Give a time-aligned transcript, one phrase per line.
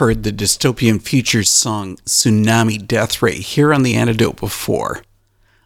[0.00, 5.02] Heard the Dystopian Futures song Tsunami Death Ray here on The Antidote before.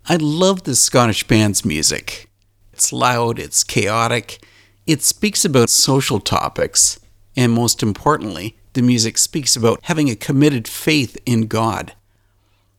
[0.09, 2.28] I love the Scottish band's music.
[2.73, 4.44] It's loud, it's chaotic,
[4.89, 6.99] it speaks about social topics,
[7.37, 11.93] and most importantly, the music speaks about having a committed faith in God.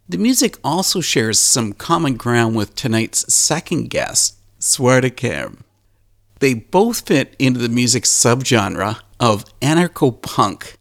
[0.09, 5.59] The music also shares some common ground with tonight's second guest, Svarteskerm.
[6.41, 10.77] They both fit into the music subgenre of anarcho punk.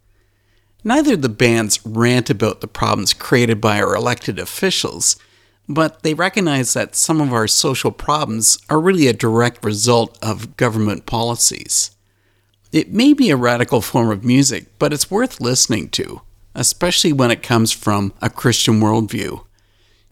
[0.86, 5.16] Neither of the bands rant about the problems created by our elected officials,
[5.66, 10.58] but they recognize that some of our social problems are really a direct result of
[10.58, 11.90] government policies.
[12.70, 16.20] It may be a radical form of music, but it's worth listening to,
[16.54, 19.42] especially when it comes from a Christian worldview.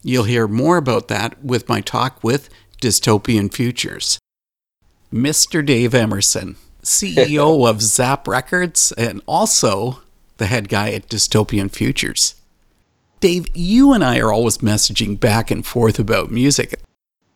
[0.03, 2.49] You'll hear more about that with my talk with
[2.81, 4.19] Dystopian Futures.
[5.12, 5.65] Mr.
[5.65, 10.00] Dave Emerson, CEO of Zap Records and also
[10.42, 12.34] the head guy at Dystopian Futures.
[13.20, 16.80] Dave, you and I are always messaging back and forth about music.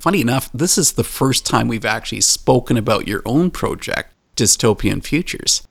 [0.01, 5.05] Funny enough, this is the first time we've actually spoken about your own project, Dystopian
[5.05, 5.63] Futures.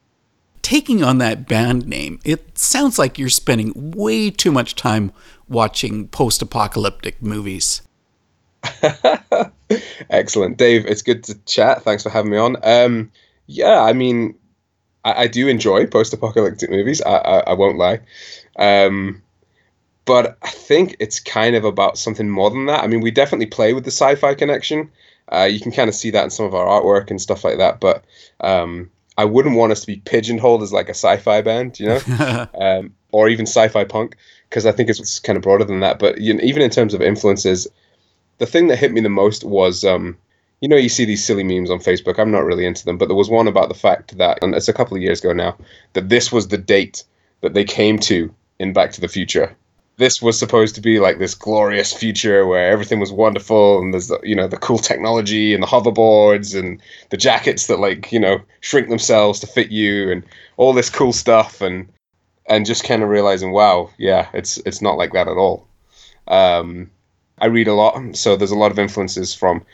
[0.62, 5.12] Taking on that band name, it sounds like you're spending way too much time
[5.50, 7.82] watching post apocalyptic movies.
[10.10, 10.86] Excellent, Dave.
[10.86, 11.84] It's good to chat.
[11.84, 12.56] Thanks for having me on.
[12.64, 13.12] Um,
[13.48, 14.36] yeah, I mean,
[15.06, 17.02] I, I do enjoy post-apocalyptic movies.
[17.02, 18.02] I, I, I won't lie,
[18.58, 19.22] um,
[20.04, 22.84] but I think it's kind of about something more than that.
[22.84, 24.92] I mean, we definitely play with the sci-fi connection.
[25.32, 27.58] Uh, you can kind of see that in some of our artwork and stuff like
[27.58, 27.80] that.
[27.80, 28.04] But
[28.42, 32.48] um, I wouldn't want us to be pigeonholed as like a sci-fi band, you know,
[32.60, 34.18] um, or even sci-fi punk,
[34.50, 35.98] because I think it's kind of broader than that.
[35.98, 37.68] But you know, even in terms of influences
[38.38, 40.18] the thing that hit me the most was um,
[40.62, 42.20] you know you see these silly memes on facebook.
[42.20, 44.68] I'm not really into them but there was one about the fact that and it's
[44.68, 45.58] a couple of years ago now
[45.94, 47.04] that this was the date
[47.42, 49.56] that they came to in back to the future.
[49.98, 54.10] This was supposed to be like this glorious future where everything was wonderful and there's
[54.10, 56.82] the, you know the cool technology and the hoverboards and
[57.12, 60.24] the jackets that like you know shrink themselves to fit you and
[60.58, 61.88] all this cool stuff and
[62.48, 65.68] and just kind of realizing wow yeah it's it's not like that at all.
[66.28, 66.92] Um,
[67.38, 69.66] I read a lot, so there's a lot of influences from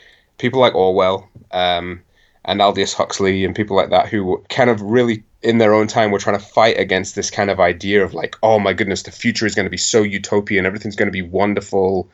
[0.42, 2.02] people like Orwell um,
[2.44, 6.12] and Aldous Huxley and people like that who kind of really, in their own time,
[6.12, 9.12] were trying to fight against this kind of idea of like, oh my goodness, the
[9.12, 12.10] future is going to be so utopian, everything's going to be wonderful.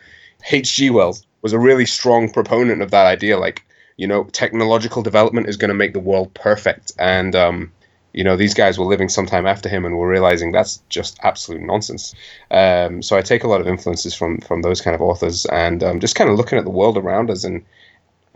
[0.52, 0.90] H.G.
[0.92, 3.40] Wells was a really strong proponent of that idea.
[3.40, 3.66] Like,
[3.96, 6.92] you know, technological development is going to make the world perfect.
[7.00, 7.72] And, um,
[8.14, 11.62] you know, these guys were living sometime after him and were realizing that's just absolute
[11.62, 12.14] nonsense.
[12.52, 15.84] Um, so I take a lot of influences from from those kind of authors and
[15.84, 17.64] um, just kind of looking at the world around us and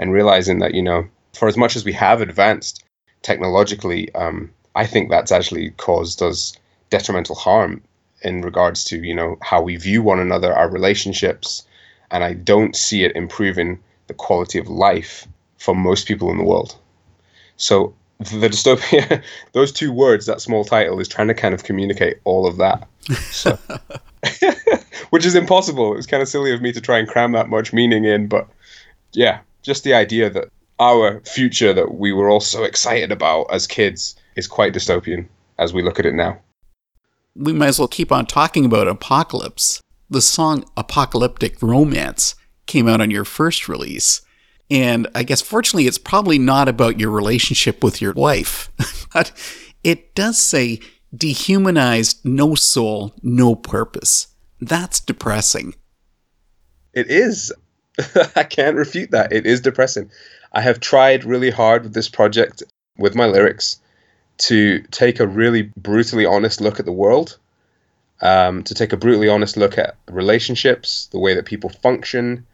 [0.01, 2.83] and realizing that you know, for as much as we have advanced
[3.21, 6.53] technologically, um, I think that's actually caused us
[6.89, 7.81] detrimental harm
[8.23, 11.65] in regards to you know how we view one another, our relationships,
[12.09, 15.27] and I don't see it improving the quality of life
[15.57, 16.75] for most people in the world.
[17.55, 22.17] So the dystopia, those two words, that small title, is trying to kind of communicate
[22.23, 22.87] all of that.
[23.29, 23.57] So,
[25.11, 25.95] which is impossible.
[25.95, 28.47] It's kind of silly of me to try and cram that much meaning in, but
[29.13, 30.49] yeah, just the idea that
[30.79, 35.27] our future that we were all so excited about as kids is quite dystopian
[35.59, 36.39] as we look at it now.
[37.35, 39.81] We might as well keep on talking about apocalypse.
[40.09, 42.35] The song Apocalyptic Romance
[42.65, 44.21] came out on your first release.
[44.69, 48.71] And I guess fortunately, it's probably not about your relationship with your wife,
[49.13, 49.31] but
[49.83, 50.79] it does say
[51.15, 54.27] dehumanized, no soul, no purpose.
[54.59, 55.75] That's depressing.
[56.93, 57.53] It is.
[58.35, 59.31] I can't refute that.
[59.31, 60.09] It is depressing.
[60.53, 62.63] I have tried really hard with this project,
[62.97, 63.79] with my lyrics,
[64.39, 67.37] to take a really brutally honest look at the world,
[68.21, 72.45] um, to take a brutally honest look at relationships, the way that people function,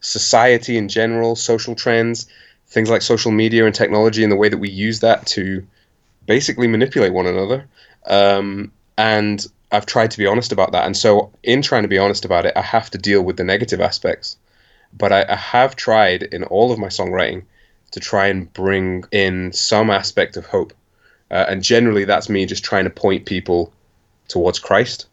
[0.00, 2.26] society in general, social trends,
[2.66, 5.66] things like social media and technology, and the way that we use that to
[6.26, 7.66] basically manipulate one another.
[8.06, 10.84] Um, and I've tried to be honest about that.
[10.84, 13.44] And so, in trying to be honest about it, I have to deal with the
[13.44, 14.36] negative aspects.
[14.96, 17.44] But I, I have tried in all of my songwriting
[17.92, 20.72] to try and bring in some aspect of hope.
[21.30, 23.72] Uh, and generally, that's me just trying to point people
[24.28, 25.06] towards Christ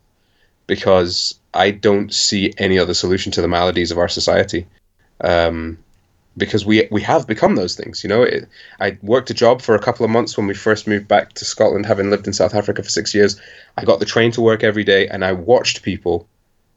[0.68, 4.68] because I don't see any other solution to the maladies of our society.
[5.22, 5.78] Um,
[6.38, 8.04] because we we have become those things.
[8.04, 8.48] You know, it,
[8.80, 11.46] I worked a job for a couple of months when we first moved back to
[11.46, 13.40] Scotland, having lived in South Africa for six years.
[13.78, 16.28] I got the train to work every day, and I watched people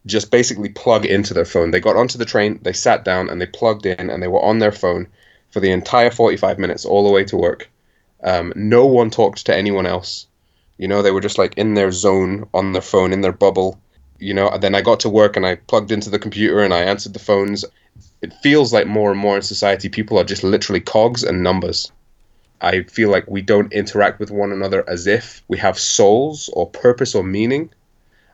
[0.07, 1.71] just basically plug into their phone.
[1.71, 4.45] They got onto the train, they sat down, and they plugged in, and they were
[4.45, 5.09] on their phone
[5.51, 7.71] for the entire forty-five minutes, all the way to work.
[8.23, 10.27] Um, no one talked to anyone else.
[10.79, 13.81] You know, they were just like in their zone on their phone, in their bubble.
[14.19, 16.73] You know, and then I got to work and I plugged into the computer and
[16.73, 17.65] I answered the phones
[18.25, 21.93] it feels like more and more in society people are just literally cogs and numbers.
[22.61, 26.71] I feel like we don't interact with one another as if we have souls or
[26.71, 27.71] purpose or meaning.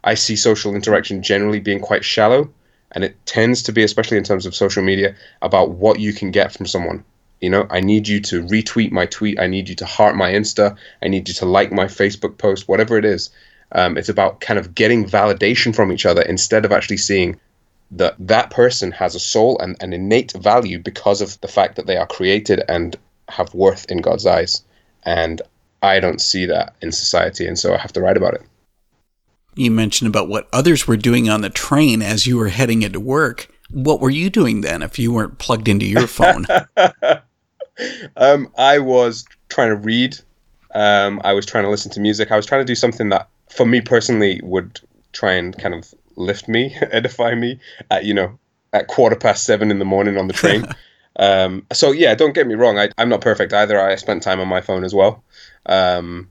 [0.02, 2.50] I see social interaction generally being quite shallow,
[2.92, 6.30] and it tends to be, especially in terms of social media, about what you can
[6.30, 7.04] get from someone.
[7.40, 9.40] You know, I need you to retweet my tweet.
[9.40, 10.76] I need you to heart my Insta.
[11.02, 13.30] I need you to like my Facebook post, whatever it is.
[13.72, 17.38] Um, it's about kind of getting validation from each other instead of actually seeing
[17.92, 21.86] that that person has a soul and an innate value because of the fact that
[21.86, 22.96] they are created and
[23.28, 24.62] have worth in God's eyes.
[25.04, 25.40] And
[25.82, 28.42] I don't see that in society, and so I have to write about it.
[29.54, 33.00] You mentioned about what others were doing on the train as you were heading into
[33.00, 33.48] work.
[33.70, 36.46] What were you doing then if you weren't plugged into your phone?
[38.16, 40.16] um, I was trying to read.
[40.74, 42.30] Um, I was trying to listen to music.
[42.30, 44.80] I was trying to do something that, for me personally, would
[45.12, 47.58] try and kind of lift me, edify me
[47.90, 48.38] at you know
[48.72, 50.66] at quarter past seven in the morning on the train.
[51.16, 52.78] um, so yeah, don't get me wrong.
[52.78, 53.80] I, I'm not perfect either.
[53.80, 55.24] I spent time on my phone as well.
[55.66, 56.28] Um,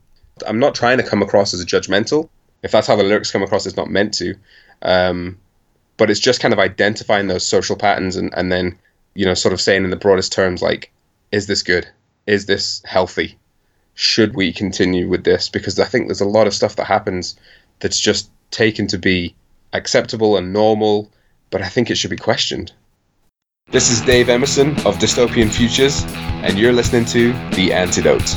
[0.48, 2.30] I'm not trying to come across as a judgmental.
[2.64, 4.36] If that's how the lyrics come across, it's not meant to.
[4.82, 5.38] Um,
[5.98, 8.78] but it's just kind of identifying those social patterns and, and then,
[9.14, 10.92] you know, sort of saying in the broadest terms, like,
[11.32, 11.88] is this good?
[12.26, 13.38] Is this healthy?
[13.96, 15.50] Should we continue with this?
[15.50, 17.36] Because I think there's a lot of stuff that happens
[17.80, 19.36] that's just taken to be
[19.74, 21.12] acceptable and normal,
[21.50, 22.72] but I think it should be questioned.
[23.72, 26.04] This is Dave Emerson of Dystopian Futures,
[26.44, 28.36] and you're listening to The Antidote.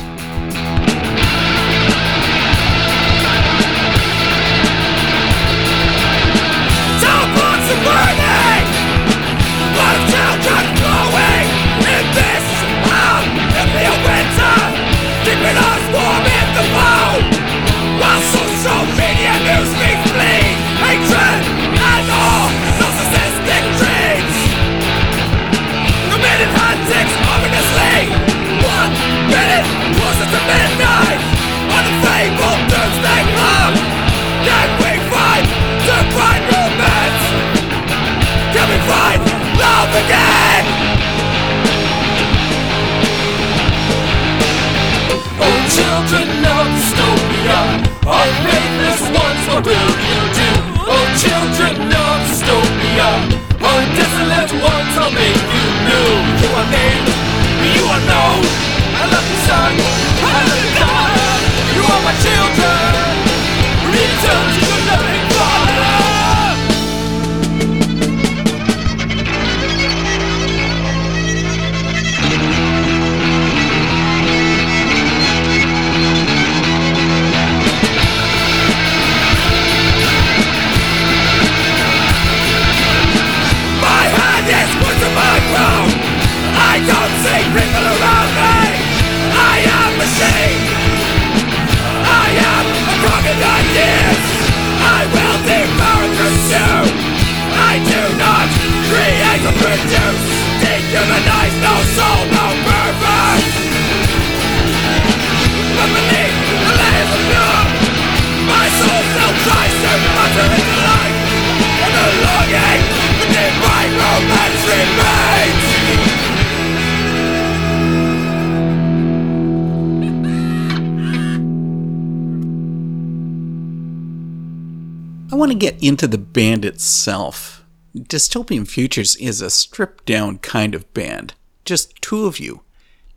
[125.33, 127.65] I want to get into the band itself.
[127.97, 131.33] Dystopian Futures is a stripped down kind of band.
[131.65, 132.61] Just two of you.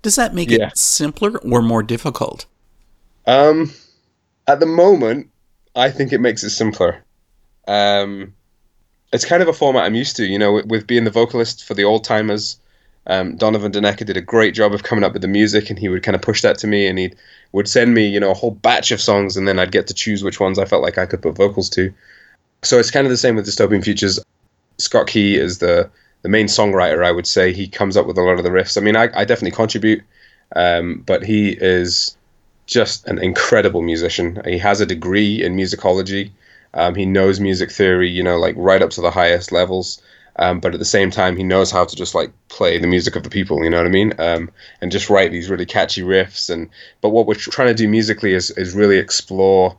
[0.01, 0.69] Does that make Yeah.
[0.69, 2.47] it simpler or more difficult?
[3.27, 3.71] Um,
[4.47, 5.29] at the moment,
[5.75, 7.05] I think it makes it simpler.
[7.69, 8.33] Um,
[9.13, 11.65] it's kind of a format I'm used to, you know, with, with being the vocalist
[11.65, 12.59] for the old timers.
[13.09, 15.89] Um, Donovan Denecker did a great job of coming up with the music, and he
[15.89, 17.13] would kind of push that to me, and he
[17.53, 19.95] would send me, you know, a whole batch of songs, and then I'd get to
[19.95, 21.93] choose which ones I felt like I could put vocals to.
[22.63, 24.19] So it's kind of the same with Dystopian Futures.
[24.79, 25.89] Scott Key is the
[26.23, 27.53] the main songwriter, I would say.
[27.53, 28.77] He comes up with a lot of the riffs.
[28.77, 30.03] I mean, I, I definitely contribute,
[30.57, 32.17] um, but he is
[32.67, 34.43] just an incredible musician.
[34.45, 36.31] He has a degree in musicology.
[36.75, 40.03] Um, he knows music theory, you know, like right up to the highest levels.
[40.39, 43.17] Um, but at the same time, he knows how to just like play the music
[43.17, 43.65] of the people.
[43.65, 44.13] You know what I mean?
[44.19, 44.51] Um,
[44.81, 46.51] and just write these really catchy riffs.
[46.51, 46.69] And
[47.01, 49.77] but what we're trying to do musically is is really explore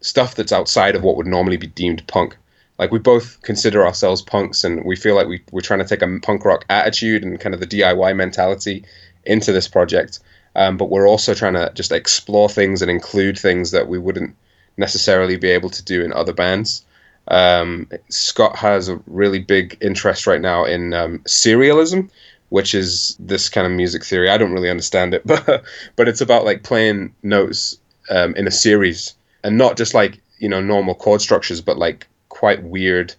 [0.00, 2.36] stuff that's outside of what would normally be deemed punk.
[2.78, 6.02] Like we both consider ourselves punks, and we feel like we we're trying to take
[6.02, 8.84] a punk rock attitude and kind of the DIY mentality
[9.24, 10.20] into this project.
[10.54, 14.34] Um, but we're also trying to just explore things and include things that we wouldn't
[14.76, 16.84] necessarily be able to do in other bands.
[17.28, 22.10] Um, Scott has a really big interest right now in um, serialism,
[22.50, 24.30] which is this kind of music theory.
[24.30, 25.64] I don't really understand it, but
[25.96, 27.78] but it's about like playing notes
[28.10, 32.06] um, in a series and not just like you know normal chord structures, but like
[32.28, 33.14] quite weird.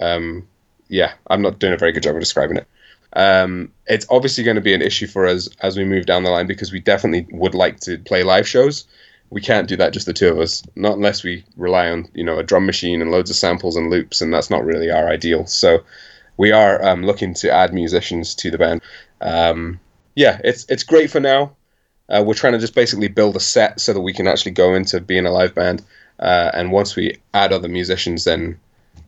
[0.00, 0.46] Um,
[0.88, 2.66] yeah, I'm not doing a very good job of describing it.
[3.12, 6.30] Um, it's obviously going to be an issue for us as we move down the
[6.30, 8.86] line because we definitely would like to play live shows.
[9.30, 12.24] We can't do that just the two of us, not unless we rely on you
[12.24, 15.08] know a drum machine and loads of samples and loops, and that's not really our
[15.08, 15.46] ideal.
[15.46, 15.80] So
[16.36, 18.82] we are um, looking to add musicians to the band.
[19.20, 19.80] Um,
[20.16, 21.56] yeah, it's it's great for now.
[22.08, 24.74] Uh, we're trying to just basically build a set so that we can actually go
[24.74, 25.84] into being a live band.
[26.18, 28.58] Uh, and once we add other musicians, then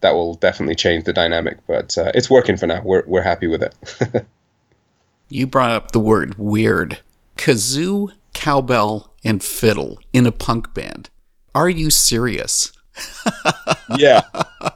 [0.00, 1.58] that will definitely change the dynamic.
[1.66, 2.80] But uh, it's working for now.
[2.84, 4.26] We're we're happy with it.
[5.32, 6.98] You brought up the word weird.
[7.38, 11.10] Kazoo, cowbell, and fiddle in a punk band.
[11.54, 12.72] Are you serious?
[13.96, 14.22] yeah,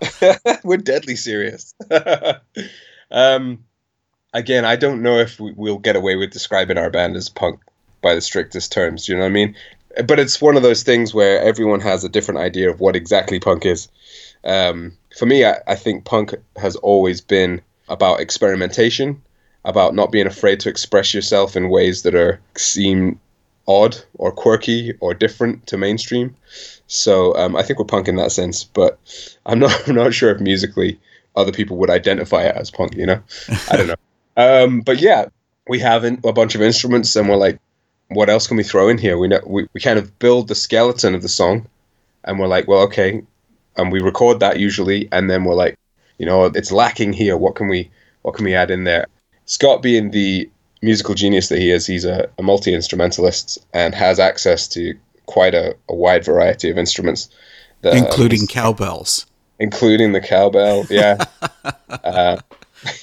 [0.65, 1.75] we're deadly serious.
[3.11, 3.65] um,
[4.33, 7.61] again, I don't know if we, we'll get away with describing our band as punk
[8.03, 9.09] by the strictest terms.
[9.09, 9.57] You know what I mean?
[10.07, 13.41] But it's one of those things where everyone has a different idea of what exactly
[13.41, 13.89] punk is.
[14.45, 19.23] Um, for me, I, I think punk has always been about experimentation,
[19.65, 23.19] about not being afraid to express yourself in ways that are seem
[23.69, 26.35] odd or quirky or different to mainstream.
[26.87, 28.99] So um, I think we're punk in that sense, but
[29.47, 30.99] I'm not I'm not sure if musically
[31.35, 32.95] other people would identify it as punk.
[32.95, 33.23] You know,
[33.71, 33.95] I don't know.
[34.39, 35.29] Um, but yeah,
[35.67, 37.59] we have in, a bunch of instruments, and we're like,
[38.09, 39.17] what else can we throw in here?
[39.17, 41.67] We know we, we kind of build the skeleton of the song,
[42.23, 43.23] and we're like, well, okay,
[43.79, 45.79] and we record that usually, and then we're like,
[46.19, 47.39] you know, it's lacking here.
[47.39, 47.91] What can we
[48.23, 49.07] what can we add in there?
[49.47, 50.51] Scott being the
[50.83, 54.95] musical genius that he is, he's a, a multi instrumentalist and has access to
[55.27, 57.29] quite a, a wide variety of instruments,
[57.83, 59.27] that, um, Including cowbells.
[59.59, 60.87] including the cowbell.
[60.89, 61.25] Yeah,
[62.05, 62.39] uh,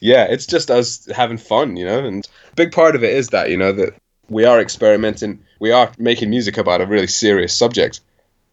[0.00, 2.04] yeah, it's just us having fun, you know.
[2.04, 3.94] And a big part of it is that you know that
[4.28, 8.00] we are experimenting, we are making music about a really serious subject,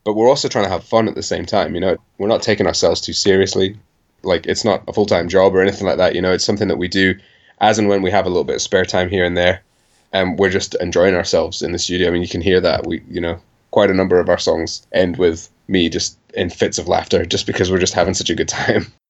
[0.04, 1.74] but we're also trying to have fun at the same time.
[1.76, 3.78] You know, we're not taking ourselves too seriously.
[4.22, 6.16] Like it's not a full time job or anything like that.
[6.16, 7.16] You know, it's something that we do
[7.60, 9.62] as and when we have a little bit of spare time here and there,
[10.12, 12.08] and we're just enjoying ourselves in the studio.
[12.08, 13.40] I mean, you can hear that we, you know,
[13.72, 17.48] quite a number of our songs end with me just in fits of laughter, just
[17.48, 18.86] because we're just having such a good time.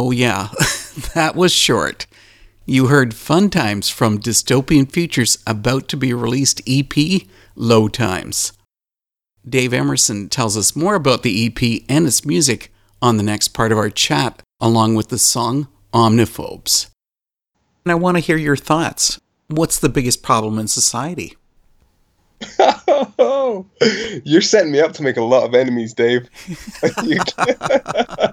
[0.00, 0.50] Oh, yeah,
[1.14, 2.06] that was short.
[2.64, 7.22] You heard Fun Times from Dystopian Futures about to be released EP,
[7.56, 8.52] Low Times.
[9.46, 13.72] Dave Emerson tells us more about the EP and its music on the next part
[13.72, 16.90] of our chat, along with the song Omniphobes.
[17.84, 19.18] And I want to hear your thoughts.
[19.48, 21.36] What's the biggest problem in society?
[24.24, 26.28] You're setting me up to make a lot of enemies, Dave.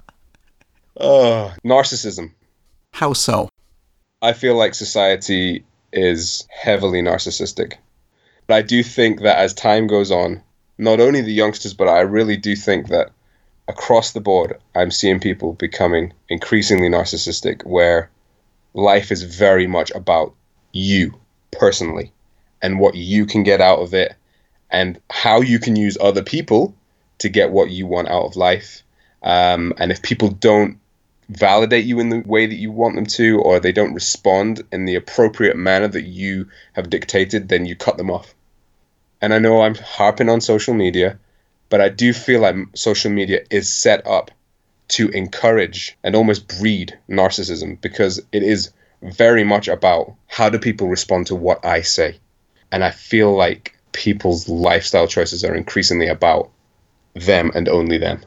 [0.98, 2.32] Oh, narcissism.
[2.92, 3.48] How so?
[4.22, 7.74] I feel like society is heavily narcissistic.
[8.46, 10.42] But I do think that as time goes on,
[10.78, 13.10] not only the youngsters, but I really do think that
[13.68, 18.10] across the board, I'm seeing people becoming increasingly narcissistic where
[18.74, 20.34] life is very much about
[20.72, 21.18] you
[21.50, 22.12] personally
[22.62, 24.14] and what you can get out of it
[24.70, 26.74] and how you can use other people
[27.18, 28.82] to get what you want out of life.
[29.22, 30.78] Um, and if people don't
[31.28, 34.84] validate you in the way that you want them to, or they don't respond in
[34.84, 38.34] the appropriate manner that you have dictated, then you cut them off.
[39.20, 41.18] And I know I'm harping on social media,
[41.68, 44.30] but I do feel like social media is set up
[44.88, 48.70] to encourage and almost breed narcissism because it is
[49.02, 52.18] very much about how do people respond to what I say.
[52.70, 56.50] And I feel like people's lifestyle choices are increasingly about
[57.14, 58.24] them and only them.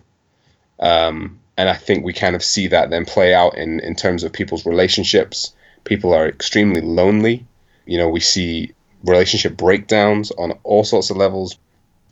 [0.79, 4.23] Um, and I think we kind of see that then play out in, in terms
[4.23, 5.53] of people's relationships.
[5.83, 7.45] People are extremely lonely.
[7.85, 8.71] You know, we see
[9.03, 11.57] relationship breakdowns on all sorts of levels.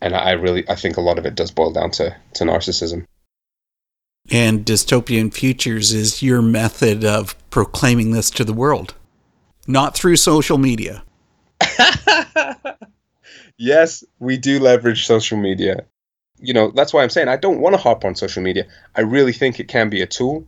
[0.02, 3.06] And I really, I think a lot of it does boil down to, to narcissism.
[4.30, 8.92] And dystopian futures is your method of proclaiming this to the world,
[9.66, 11.02] not through social media.
[13.56, 15.86] yes, we do leverage social media.
[16.40, 18.66] You know, that's why I'm saying I don't want to harp on social media.
[18.94, 20.46] I really think it can be a tool.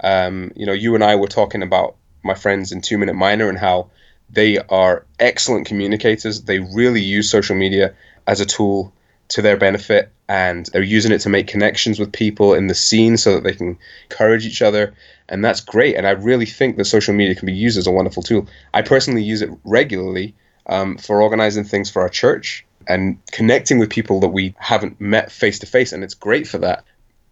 [0.00, 3.48] Um, you know, you and I were talking about my friends in Two Minute Miner
[3.48, 3.90] and how
[4.30, 6.42] they are excellent communicators.
[6.42, 7.94] They really use social media
[8.26, 8.92] as a tool
[9.28, 13.16] to their benefit and they're using it to make connections with people in the scene
[13.16, 13.78] so that they can
[14.10, 14.94] encourage each other
[15.28, 17.90] and that's great and i really think that social media can be used as a
[17.90, 20.34] wonderful tool i personally use it regularly
[20.66, 25.30] um, for organizing things for our church and connecting with people that we haven't met
[25.30, 26.84] face to face and it's great for that.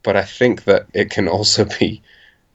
[0.02, 2.02] But i think that it can also be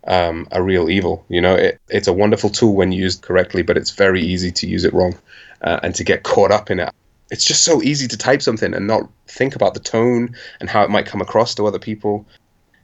[0.08, 1.56] um, a real evil you know?
[1.56, 4.94] It, it's a wonderful tool when used correctly but it's very easy to use it
[4.94, 5.16] wrong
[5.62, 6.94] uh, and to get caught up in it.
[7.32, 10.84] It's just so easy to type something and not think about the tone and how
[10.84, 12.26] it might come across to other people.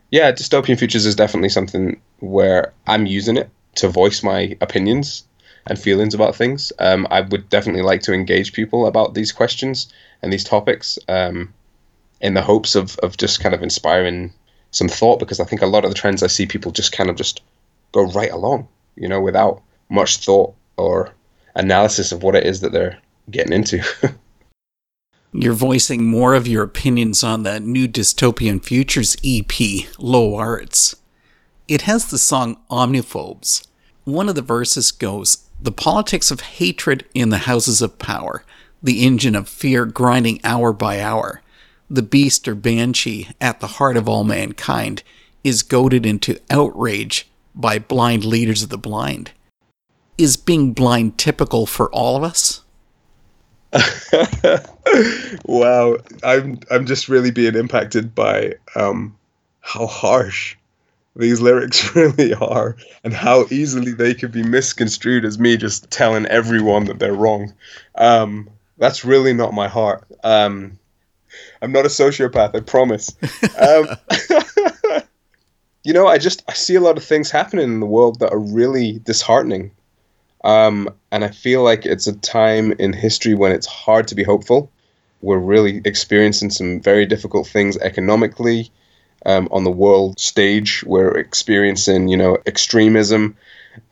[0.10, 5.24] Yeah, dystopian futures is definitely something where I'm using it to voice my opinions
[5.68, 6.72] and feelings about things.
[6.80, 11.54] Um, I would definitely like to engage people about these questions and these topics um,
[12.20, 14.34] in the hopes of, of just kind of inspiring
[14.72, 17.10] some thought because I think a lot of the trends I see people just kind
[17.10, 17.42] of just
[17.92, 21.14] go right along, you know, without much thought or
[21.56, 22.98] analysis of what it is that they're
[23.30, 23.84] getting into.
[25.34, 29.52] You're voicing more of your opinions on that new Dystopian Futures EP,
[29.98, 30.96] Low Arts.
[31.70, 33.66] It has the song Omniphobes.
[34.04, 38.44] One of the verses goes, The politics of hatred in the houses of power,
[38.82, 41.44] the engine of fear grinding hour by hour,
[41.88, 45.04] the beast or banshee at the heart of all mankind,
[45.44, 49.32] is goaded into outrage by blind leaders of the blind.
[50.18, 52.62] Is being blind typical for all of us?
[55.46, 59.16] wow, I'm I'm just really being impacted by um,
[59.62, 60.58] how harsh
[61.16, 66.26] these lyrics really are, and how easily they could be misconstrued as me just telling
[66.28, 67.54] everyone that they're wrong.
[67.96, 70.06] Um, that's really not my heart.
[70.24, 70.80] Um,
[71.62, 73.16] I'm not a sociopath, I promise.
[73.58, 73.88] Um,
[75.84, 78.32] you know, I just I see a lot of things happening in the world that
[78.32, 79.72] are really disheartening.
[80.44, 84.24] Um, and I feel like it's a time in history when it's hard to be
[84.24, 84.72] hopeful.
[85.22, 88.72] We're really experiencing some very difficult things economically.
[89.26, 93.38] Um, on the world stage, we're experiencing, you know, extremism.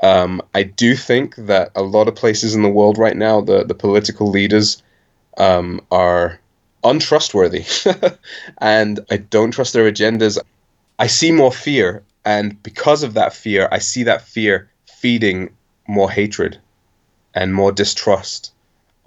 [0.02, 3.64] Um, I do think that a lot of places in the world right now, the,
[3.64, 4.82] the political leaders
[5.38, 6.40] um, are
[6.84, 7.66] untrustworthy.
[8.60, 10.38] and I don't trust their agendas.
[10.98, 12.04] I see more fear.
[12.26, 15.50] And because of that fear, I see that fear feeding
[15.88, 16.60] more hatred
[17.34, 18.52] and more distrust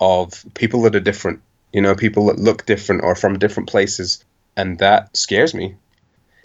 [0.01, 1.41] of people that are different,
[1.73, 4.25] you know, people that look different or from different places.
[4.57, 5.75] And that scares me.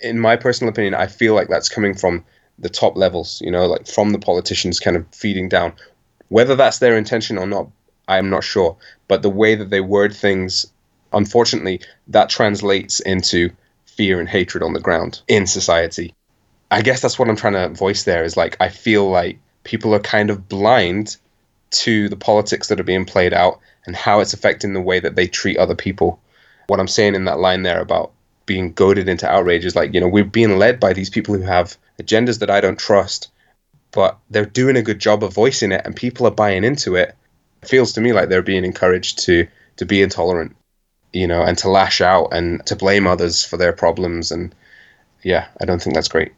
[0.02, 2.24] In my personal opinion, I feel like that's coming from
[2.60, 5.74] the top levels, you know, like from the politicians kind of feeding down.
[6.30, 7.70] Whether that's their intention or not,
[8.08, 8.76] I am not sure.
[9.08, 10.66] But the way that they word things,
[11.14, 13.50] unfortunately, that translates into
[13.86, 16.14] fear and hatred on the ground in society.
[16.70, 19.94] I guess that's what I'm trying to voice there is like, I feel like people
[19.94, 21.18] are kind of blind
[21.70, 25.16] to the politics that are being played out and how it's affecting the way that
[25.16, 26.20] they treat other people.
[26.68, 28.12] What I'm saying in that line there about
[28.48, 31.42] being goaded into outrage is like, you know, we're being led by these people who
[31.42, 33.30] have agendas that I don't trust,
[33.92, 37.16] but they're doing a good job of voicing it and people are buying into it.
[37.62, 40.56] It feels to me like they're being encouraged to to be intolerant,
[41.14, 44.56] you know, and to lash out and to blame others for their problems and
[45.22, 46.32] yeah, I don't think that's great.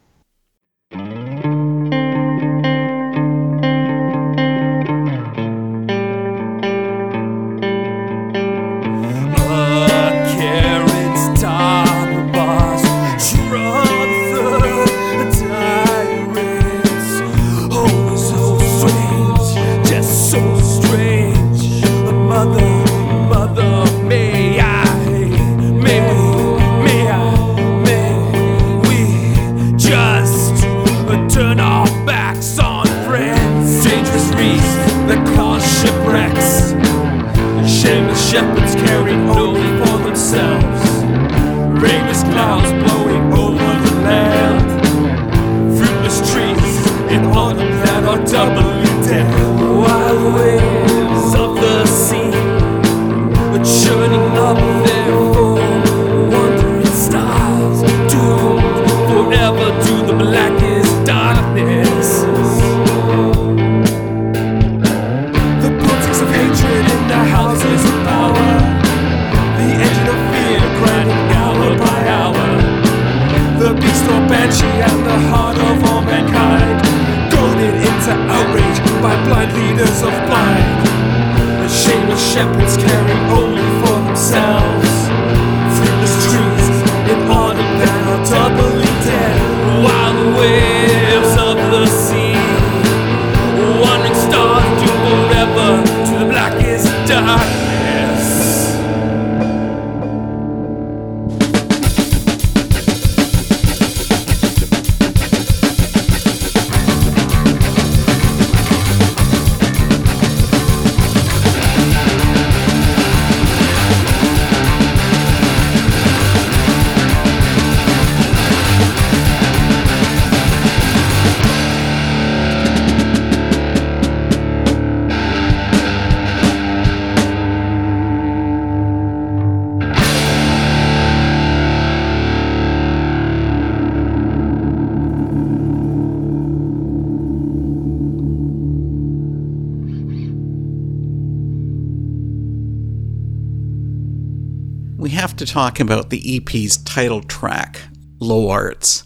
[145.59, 147.81] Talk about the EP's title track,
[148.21, 149.03] Low Arts.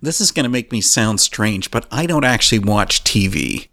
[0.00, 3.66] This is going to make me sound strange, but I don't actually watch TV.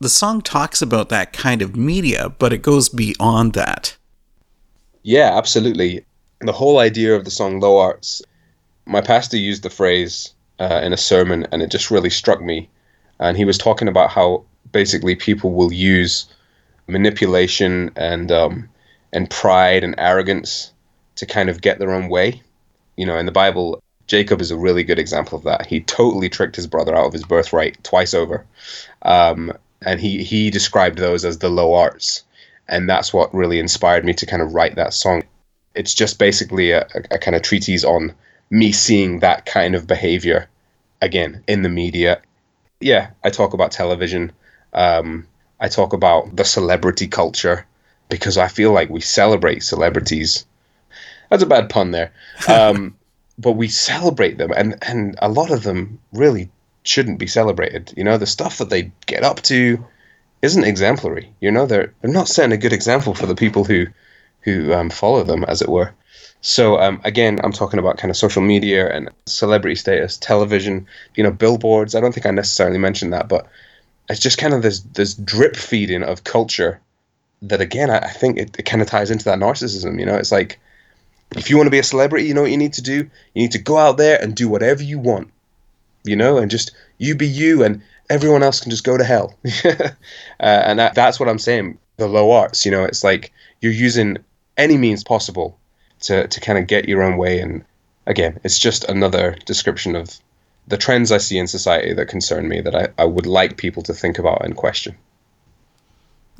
[0.00, 3.96] The song talks about that kind of media, but it goes beyond that.
[5.02, 6.04] Yeah, absolutely.
[6.42, 8.22] The whole idea of the song Low Arts,
[8.86, 12.70] my pastor used the phrase uh, in a sermon, and it just really struck me.
[13.18, 16.24] And he was talking about how basically people will use
[16.86, 18.68] manipulation and um,
[19.12, 20.72] and pride and arrogance
[21.16, 22.42] to kind of get their own way.
[22.96, 25.66] You know, in the Bible, Jacob is a really good example of that.
[25.66, 28.44] He totally tricked his brother out of his birthright twice over.
[29.02, 29.52] Um,
[29.84, 32.24] and he, he described those as the low arts.
[32.68, 35.24] And that's what really inspired me to kind of write that song.
[35.74, 38.14] It's just basically a, a, a kind of treatise on
[38.50, 40.48] me seeing that kind of behavior
[41.00, 42.20] again in the media.
[42.80, 44.32] Yeah, I talk about television.
[44.72, 45.26] Um,
[45.58, 47.66] I talk about the celebrity culture
[48.08, 50.44] because I feel like we celebrate celebrities.
[51.32, 52.12] That's a bad pun there.
[52.46, 52.94] Um,
[53.38, 56.50] but we celebrate them, and, and a lot of them really
[56.82, 57.94] shouldn't be celebrated.
[57.96, 59.82] You know, the stuff that they get up to
[60.42, 61.32] isn't exemplary.
[61.40, 63.86] You know, they're they're not setting a good example for the people who
[64.42, 65.94] who um, follow them, as it were.
[66.42, 71.24] So um, again, I'm talking about kind of social media and celebrity status, television, you
[71.24, 71.94] know, billboards.
[71.94, 73.46] I don't think I necessarily mentioned that, but
[74.10, 76.78] it's just kind of this this drip feeding of culture
[77.40, 79.98] that again I, I think it, it kind of ties into that narcissism.
[79.98, 80.60] You know, it's like
[81.36, 82.96] if you want to be a celebrity, you know what you need to do?
[83.34, 85.30] You need to go out there and do whatever you want.
[86.04, 89.34] You know, and just you be you, and everyone else can just go to hell.
[89.64, 89.90] uh,
[90.40, 91.78] and that, that's what I'm saying.
[91.96, 94.18] The low arts, you know, it's like you're using
[94.56, 95.58] any means possible
[96.00, 97.38] to to kind of get your own way.
[97.38, 97.64] And
[98.06, 100.18] again, it's just another description of
[100.66, 103.82] the trends I see in society that concern me that I, I would like people
[103.84, 104.96] to think about and question.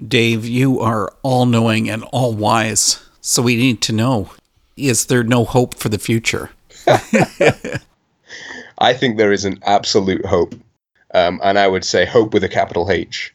[0.09, 4.31] Dave, you are all knowing and all wise, so we need to know
[4.77, 6.51] is there no hope for the future?
[8.79, 10.55] I think there is an absolute hope.
[11.15, 13.35] Um, and I would say hope with a capital H.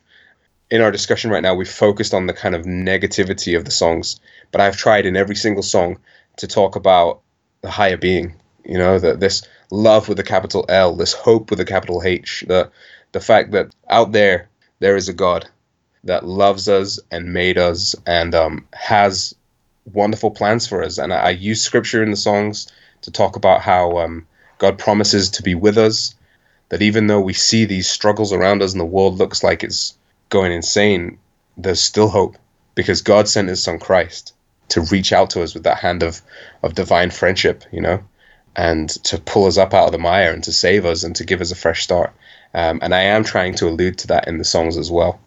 [0.70, 4.20] In our discussion right now, we've focused on the kind of negativity of the songs,
[4.52, 5.98] but I've tried in every single song
[6.38, 7.22] to talk about
[7.62, 11.60] the higher being, you know, that this love with a capital L, this hope with
[11.60, 12.70] a capital H, the
[13.14, 15.48] the fact that out there there is a God
[16.04, 19.34] that loves us and made us and um, has
[19.94, 20.98] wonderful plans for us.
[20.98, 22.72] And I, I use scripture in the songs
[23.02, 26.16] to talk about how um, God promises to be with us,
[26.70, 29.98] that even though we see these struggles around us and the world looks like it's
[30.30, 31.18] going insane,
[31.58, 32.38] there's still hope
[32.76, 34.34] because God sent his son Christ
[34.70, 36.22] to reach out to us with that hand of,
[36.62, 38.04] of divine friendship, you know,
[38.56, 41.26] and to pull us up out of the mire and to save us and to
[41.26, 42.14] give us a fresh start.
[42.54, 45.20] Um, and I am trying to allude to that in the songs as well.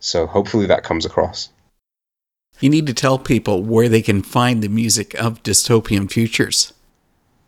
[0.00, 1.50] So hopefully that comes across.
[2.60, 6.72] You need to tell people where they can find the music of Dystopian Futures.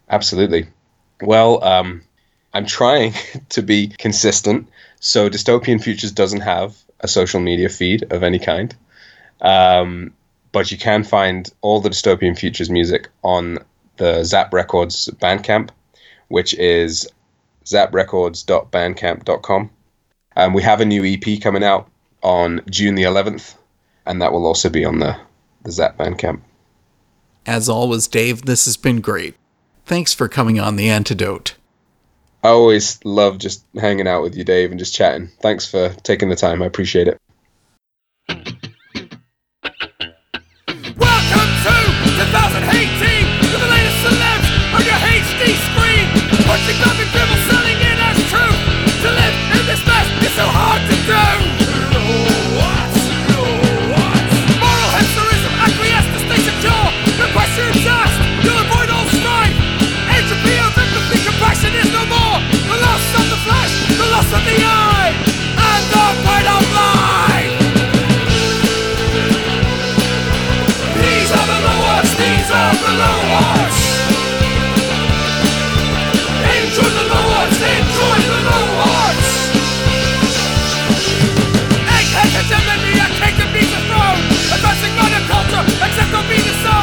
[0.09, 0.69] Absolutely.
[1.21, 2.03] Well, um,
[2.55, 3.15] I'm trying
[3.51, 4.69] to be consistent.
[5.01, 8.75] So Dystopian Futures doesn't have a social media feed of any kind.
[9.41, 10.13] Um,
[10.53, 13.59] but you can find all the Dystopian Futures music on
[13.97, 15.71] the Zap Records Bandcamp,
[16.29, 17.09] which is
[17.65, 19.71] zaprecords.bandcamp.com.
[20.37, 21.89] And we have a new EP coming out
[22.23, 23.55] on June the 11th,
[24.11, 25.17] and that will also be on the,
[25.63, 26.41] the Zap Bandcamp.
[27.47, 29.37] As always, Dave, this has been great.
[29.87, 31.55] Thanks for coming on The Antidote.
[32.43, 35.31] I always love just hanging out with you, Dave, and just chatting.
[35.41, 36.61] Thanks for taking the time.
[36.61, 37.19] I appreciate it.
[38.29, 38.51] Welcome
[41.63, 41.77] to
[42.19, 46.11] 2018 with the latest celebs on your HD screen.
[46.51, 48.59] Punching up and dribble, selling it as truth.
[49.03, 51.50] To live in this mess is so hard to do.
[86.33, 86.80] Except the being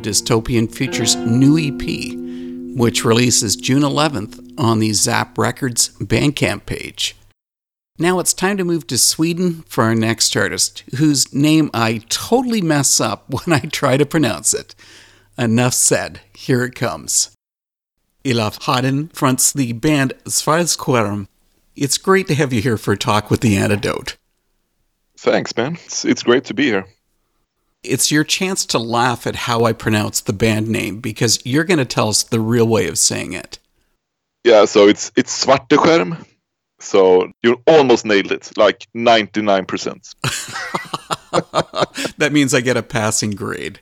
[0.00, 7.16] Dystopian Future's new EP, which releases June 11th on the Zap Records Bandcamp page.
[7.98, 12.62] Now it's time to move to Sweden for our next artist, whose name I totally
[12.62, 14.74] mess up when I try to pronounce it.
[15.36, 17.30] Enough said, here it comes.
[18.24, 21.28] Ilaf Haden fronts the band Svarteskerm.
[21.76, 24.16] It's great to have you here for a talk with the antidote.
[25.18, 25.74] Thanks, man.
[25.84, 26.86] It's, it's great to be here.
[27.82, 31.78] It's your chance to laugh at how I pronounce the band name because you're going
[31.78, 33.58] to tell us the real way of saying it.
[34.44, 36.24] Yeah, so it's it's Svarteskerm.
[36.80, 40.14] So you almost nailed it, like 99%.
[42.16, 43.80] that means I get a passing grade.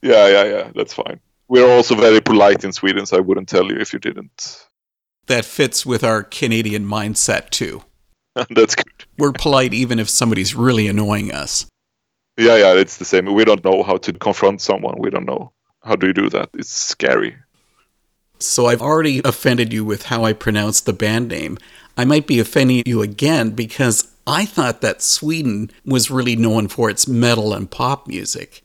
[0.00, 1.20] Yeah, yeah, yeah, that's fine.
[1.48, 4.64] We're also very polite in Sweden, so I wouldn't tell you if you didn't.
[5.26, 7.82] That fits with our Canadian mindset too.
[8.50, 9.04] that's good.
[9.18, 11.66] We're polite even if somebody's really annoying us.
[12.40, 13.26] Yeah, yeah, it's the same.
[13.26, 14.96] We don't know how to confront someone.
[14.98, 15.52] We don't know.
[15.82, 16.48] How do you do that?
[16.54, 17.36] It's scary.
[18.38, 21.58] So I've already offended you with how I pronounce the band name.
[21.98, 26.88] I might be offending you again because I thought that Sweden was really known for
[26.88, 28.62] its metal and pop music.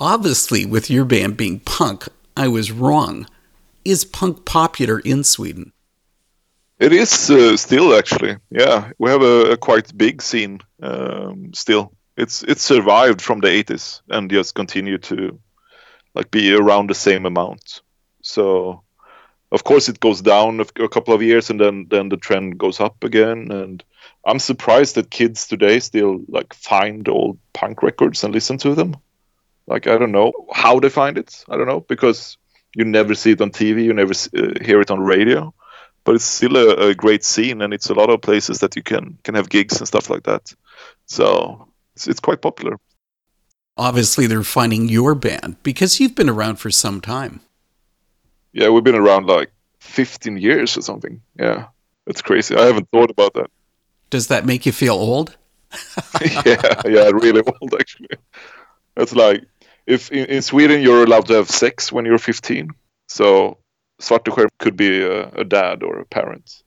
[0.00, 3.28] Obviously, with your band being punk, I was wrong.
[3.84, 5.72] Is punk popular in Sweden?
[6.80, 8.38] It is uh, still actually.
[8.50, 11.92] Yeah, we have a, a quite big scene um, still.
[12.16, 15.38] It's it's survived from the 80s and just continue to
[16.14, 17.82] like be around the same amount.
[18.22, 18.82] So
[19.50, 22.80] of course it goes down a, couple of years and then then the trend goes
[22.80, 23.84] up again and
[24.26, 28.96] I'm surprised that kids today still like find old punk records and listen to them.
[29.66, 31.44] Like I don't know how they find it.
[31.48, 32.38] I don't know because
[32.76, 35.52] you never see it on TV, you never uh, hear it on radio
[36.04, 38.82] but it's still a, a great scene and it's a lot of places that you
[38.82, 40.54] can can have gigs and stuff like that
[41.06, 42.76] so it's, it's quite popular
[43.76, 47.40] Obviously, they're finding your band because you've been around for some time.
[48.52, 51.66] yeah we've been around like 15 years or something yeah
[52.06, 53.50] it's crazy i haven't thought about that
[54.10, 55.36] Does that make you feel old?
[56.46, 58.14] yeah, yeah, really old actually.
[58.96, 59.42] It's like
[59.86, 62.70] if in, in Sweden you're allowed to have sex when you're 15,
[63.08, 63.58] so
[64.00, 66.62] Svarteskerm could be a, a dad or a parent.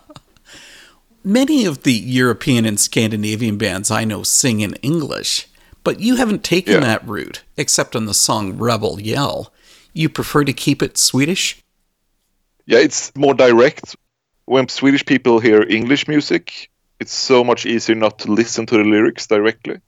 [1.23, 5.47] Many of the European and Scandinavian bands I know sing in English,
[5.85, 6.81] but you haven't taken Yeah.
[6.81, 9.53] that route, except on the song Rebel Yell.
[9.93, 11.59] You prefer to keep it Swedish?
[12.67, 13.97] Yeah, it's more direct.
[14.47, 18.85] When Swedish people hear English music, it's so much easier not to listen to the
[18.85, 19.79] lyrics directly.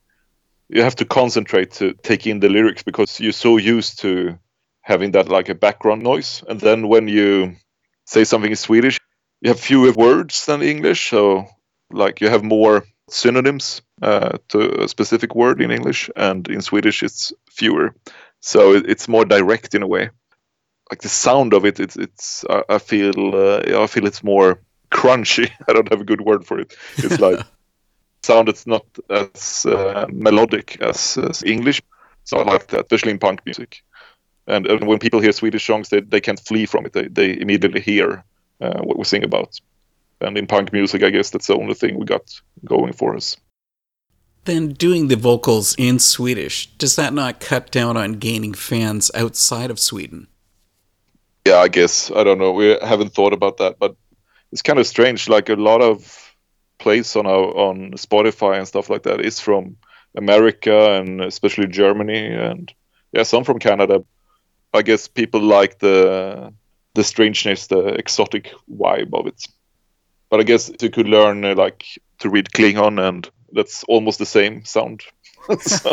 [0.68, 4.38] You have to concentrate to take in the lyrics because you're so used to
[4.82, 6.42] having that like a background noise.
[6.48, 7.56] And then when you
[8.04, 8.98] say something in Swedish,
[9.42, 11.10] you have fewer words than English.
[11.10, 11.46] So,
[11.90, 17.02] like, you have more synonyms uh, to a specific word in English, and in Swedish,
[17.02, 17.94] it's fewer.
[18.40, 20.10] So, it, it's more direct in a way.
[20.90, 24.60] Like the sound of it it's it's i, I feel uh, i feel it's more
[24.90, 25.50] crunchy.
[25.68, 26.76] I don't have a good word for it.
[26.98, 27.40] It's like
[28.22, 31.80] sound that's not as uh, melodic as, as english.
[32.24, 33.82] So i like that especially in punk music.
[34.46, 36.92] And, and when people hear swedish songs they, they can't flee from it.
[36.92, 38.22] They, they immediately hear
[38.62, 39.60] uh, what we sing about.
[40.20, 43.36] And in punk music i guess that's the only thing we got going for us.
[44.44, 49.70] Then doing the vocals in Swedish, does that not cut down on gaining fans outside
[49.70, 50.28] of Sweden?
[51.46, 52.10] yeah i guess.
[52.10, 52.52] I don't know.
[52.52, 53.96] We haven't thought about that but
[54.52, 55.28] it's kind of strange.
[55.28, 56.34] Like a lot of
[56.78, 59.76] plays on our on spotify and stuff like that is from
[60.16, 62.74] america and especially germany and
[63.12, 64.04] yeah some from canada.
[64.74, 66.52] I guess people like the
[66.94, 69.46] the strangeness the exotic vibe of it
[70.30, 71.84] but i guess you could learn uh, like
[72.18, 75.02] to read klingon and that's almost the same sound
[75.60, 75.90] so,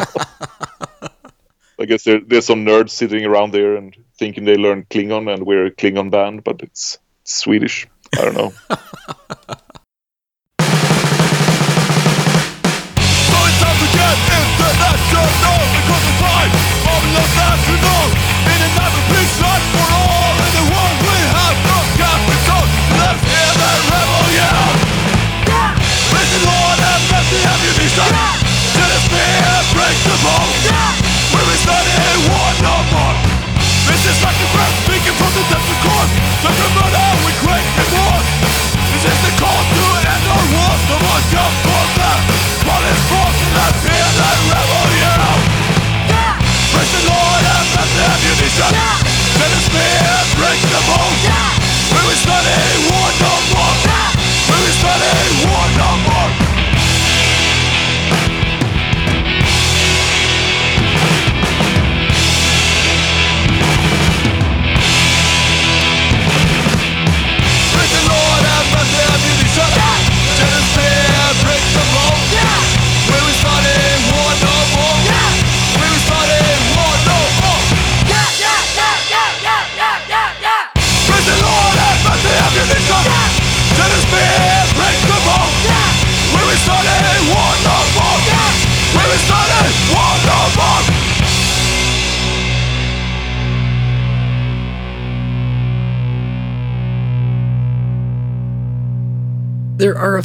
[1.80, 5.46] I guess there, there's some nerds sitting around there and thinking they learn Klingon and
[5.46, 7.88] we're a Klingon band, but it's Swedish.
[8.18, 8.54] I don't know.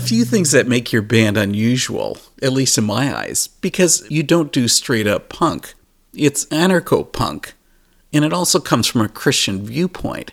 [0.04, 4.52] few things that make your band unusual, at least in my eyes, because you don't
[4.52, 5.74] do straight up punk.
[6.14, 7.54] It's anarcho punk,
[8.12, 10.32] and it also comes from a Christian viewpoint.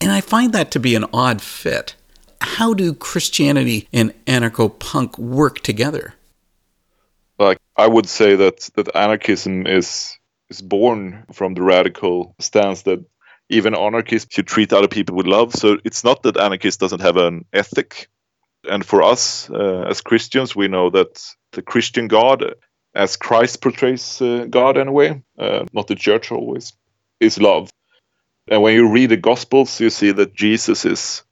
[0.00, 1.96] And I find that to be an odd fit.
[2.40, 6.14] How do Christianity and anarcho punk work together?
[7.38, 10.18] like I would say that that anarchism is
[10.50, 13.04] is born from the radical stance that
[13.50, 15.54] even anarchists should treat other people with love.
[15.54, 18.08] So it's not that anarchist doesn't have an ethic.
[18.68, 22.54] And for us uh, as Christians, we know that the Christian God,
[22.94, 26.72] as Christ portrays uh, God anyway, uh, not the church always,
[27.20, 27.70] is love.
[28.48, 31.22] And when you read the Gospels, you see that Jesus is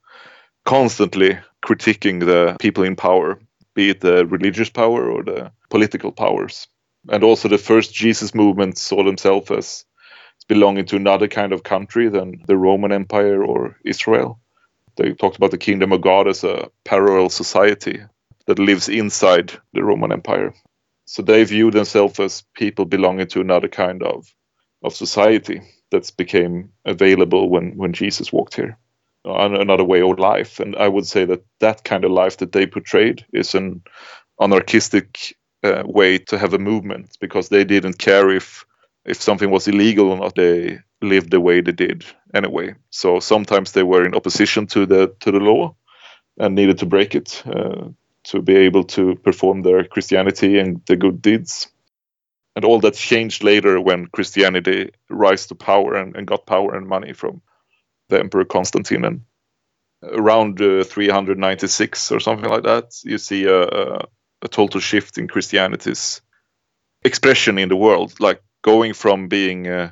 [0.65, 3.39] constantly critiquing the people in power,
[3.73, 6.67] be it the religious power or the political powers.
[7.09, 9.85] And also, the first Jesus movement saw themselves as
[10.47, 14.39] belonging to another kind of country than the Roman Empire or Israel.
[14.97, 18.01] They talked about the kingdom of God as a parallel society
[18.47, 20.53] that lives inside the Roman Empire.
[21.05, 24.33] So they view themselves as people belonging to another kind of,
[24.83, 28.77] of society that's became available when, when Jesus walked here,
[29.23, 30.59] another way of life.
[30.59, 33.83] And I would say that that kind of life that they portrayed is an
[34.41, 38.65] anarchistic uh, way to have a movement because they didn't care if
[39.05, 40.35] if something was illegal or not.
[40.35, 42.75] They lived the way they did anyway.
[42.89, 45.75] So sometimes they were in opposition to the to the law,
[46.37, 47.89] and needed to break it uh,
[48.25, 51.67] to be able to perform their Christianity and the good deeds.
[52.55, 56.87] And all that changed later when Christianity rise to power and, and got power and
[56.87, 57.41] money from
[58.09, 59.05] the Emperor Constantine.
[59.05, 59.21] And
[60.03, 64.05] around uh, 396 or something like that, you see a, a,
[64.41, 66.21] a total shift in Christianity's
[67.03, 68.19] expression in the world.
[68.19, 69.91] Like going from being uh,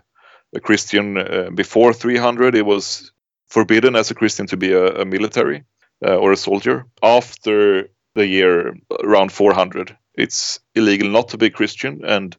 [0.56, 3.12] a Christian uh, before 300, it was
[3.48, 5.64] forbidden as a Christian to be a, a military
[6.06, 6.86] uh, or a soldier.
[7.04, 12.36] After the year around 400, it's illegal not to be Christian, and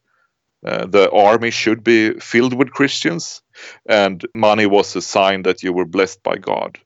[0.65, 3.43] uh, the army should be filled with Christians,
[3.89, 6.79] and money was a sign that you were blessed by God,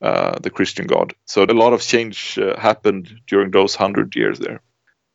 [0.00, 1.12] uh, the Christian God.
[1.24, 4.60] So a lot of change uh, happened during those hundred years there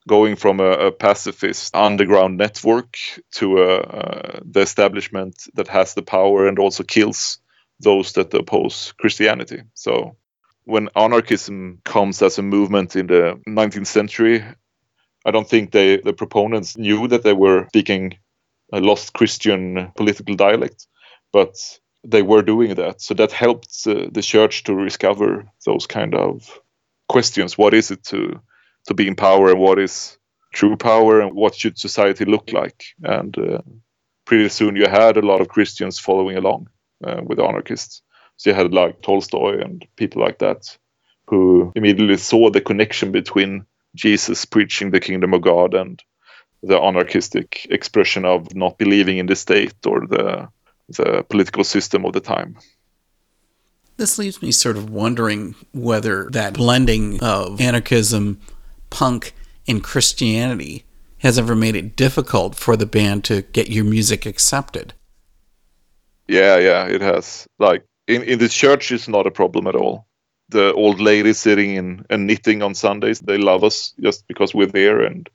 [0.08, 2.98] going from a, a, pacifist underground network
[3.32, 7.38] to a, uh, the establishment that has the power and also kills
[7.80, 9.62] those that oppose Christianity.
[9.74, 10.16] So
[10.64, 14.44] when anarchism comes as a movement in the 19th century,
[15.26, 18.18] I don't think they the proponents knew that they were speaking
[18.74, 20.88] a lost Christian political dialect,
[21.32, 21.56] but
[22.04, 23.02] they were doing that.
[23.02, 26.60] So that helped uh, the church to discover those kind of
[27.08, 27.58] questions.
[27.58, 28.42] What is it to
[28.88, 30.18] to be in power and what is
[30.54, 32.84] true power and what should society look like?
[33.04, 33.62] And uh,
[34.26, 36.70] pretty soon you had a lot of Christians following along
[37.04, 38.02] uh, with anarchists.
[38.38, 40.78] So you had like Tolstoy and people like that
[41.28, 43.66] who immediately saw the connection between
[43.96, 46.02] Jesus preaching the kingdom of God and
[46.64, 50.48] the anarchistic expression of not believing in the state or the
[50.90, 52.58] the political system of the time.
[53.98, 58.42] This leaves me sort of wondering whether that blending of anarchism,
[58.92, 59.34] punk,
[59.68, 60.86] and Christianity
[61.20, 64.94] has ever made it difficult for the band to get your music accepted.
[66.28, 67.48] Yeah, yeah, it has.
[67.60, 70.06] Like in, in the church, it's not a problem at all.
[70.50, 74.66] The old ladies sitting in and knitting on Sundays, they love us just because we're
[74.66, 75.30] there, and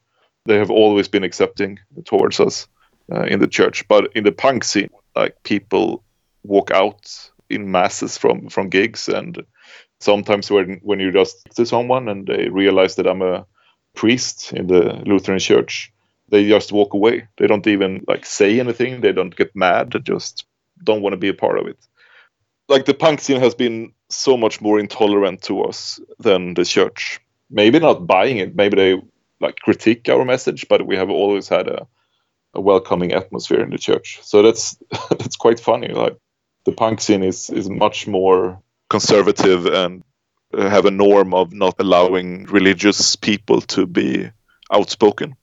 [0.45, 2.69] they have always been accepting towards us
[3.13, 3.87] uh, in the church.
[3.89, 6.03] But in the punk scene, like people
[6.43, 9.45] walk out in masses from from gigs, and
[10.01, 13.47] sometimes when when you just to someone and they realize that I'm a
[13.94, 15.92] priest in the Lutheran church,
[16.28, 17.28] they just walk away.
[17.38, 19.01] They don't even like say anything.
[19.01, 19.92] They don't get mad.
[19.92, 20.44] They just
[20.82, 21.78] don't want to be a part of it.
[22.68, 27.20] Like the punk scene has been so much more intolerant to us than the church.
[27.51, 28.57] Maybe not buying it.
[28.57, 29.03] Maybe they
[29.40, 31.86] like critique our message, but we have always had a,
[32.55, 34.18] a welcoming atmosphere in the church.
[34.22, 34.76] So that's
[35.11, 35.88] that's quite funny.
[35.88, 36.16] Like
[36.64, 40.03] the punk scene is is much more conservative and
[40.57, 44.30] have a norm of not allowing religious people to be
[44.72, 45.37] outspoken.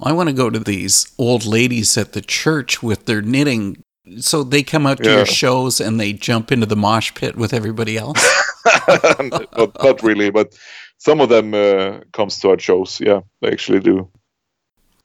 [0.00, 3.82] I want to go to these old ladies at the church with their knitting
[4.20, 5.16] so they come out to yeah.
[5.16, 8.24] your shows and they jump into the mosh pit with everybody else.
[8.88, 10.56] not, not, really, but
[10.98, 13.00] some of them uh, comes to our shows.
[13.00, 14.08] Yeah, they actually do.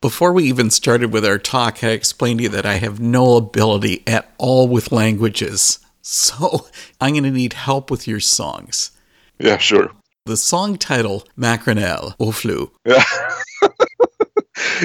[0.01, 3.37] Before we even started with our talk, I explained to you that I have no
[3.37, 5.79] ability at all with languages.
[6.01, 6.67] So
[7.01, 8.91] I'm going to need help with your songs.
[9.39, 9.91] Yeah, sure.
[10.25, 12.71] The song title, Macronel, Au Flou.
[12.85, 13.03] Yeah.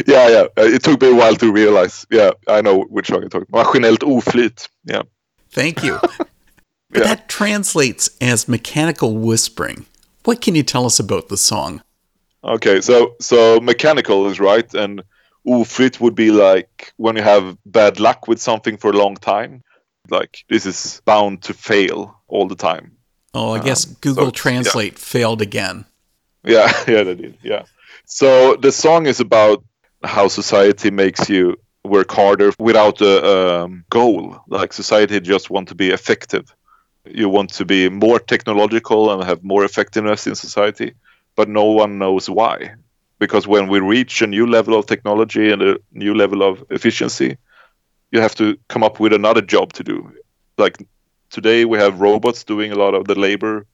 [0.07, 0.65] yeah, yeah.
[0.65, 2.07] It took me a while to realize.
[2.11, 3.67] Yeah, I know which song you're talking about.
[3.67, 4.69] Maskinellt oflyt.
[4.85, 5.03] Yeah.
[5.51, 5.99] Thank you.
[6.95, 7.03] yeah.
[7.03, 9.87] That translates as mechanical whispering.
[10.25, 11.83] What can you tell us about the song?
[12.45, 15.03] Okay, so so mechanical is right, and
[15.47, 19.63] oflyt would be like when you have bad luck with something for a long time.
[20.11, 22.93] Like this is bound to fail all the time.
[23.35, 24.99] Oh, I guess um, Google so, Translate yeah.
[24.99, 25.85] failed again.
[26.45, 27.39] Yeah, yeah, they did.
[27.43, 27.65] Yeah.
[28.07, 29.65] So the song is about
[30.05, 34.39] how society makes you work harder without a um, goal.
[34.49, 36.55] Like society just want to be effective.
[37.05, 40.95] You want to be more technological and have more effectiveness in society,
[41.37, 42.75] but no one knows why.
[43.19, 47.39] Because when we reach a new level of technology and a new level of efficiency,
[48.11, 50.13] you have to come up with another job to do.
[50.59, 50.77] Like
[51.31, 53.67] today, we have robots doing a lot of the labor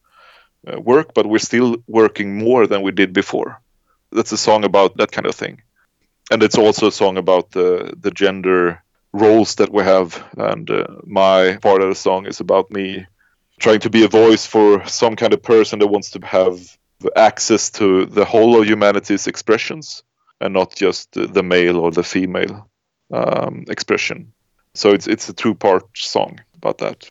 [0.66, 3.60] uh, work, but we're still working more than we did before.
[4.10, 5.62] That's a song about that kind of thing
[6.32, 10.86] and it's also a song about the the gender roles that we have and uh,
[11.04, 13.06] my part of the song is about me
[13.60, 16.58] trying to be a voice for some kind of person that wants to have
[17.16, 20.02] access to the whole of humanity's expressions
[20.40, 22.68] and not just the male or the female
[23.12, 24.32] um, expression
[24.74, 27.08] so it's it's a two part song about that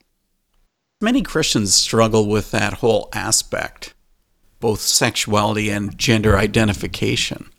[0.99, 3.93] many christians struggle with that whole aspect
[4.59, 7.49] both sexuality and gender identification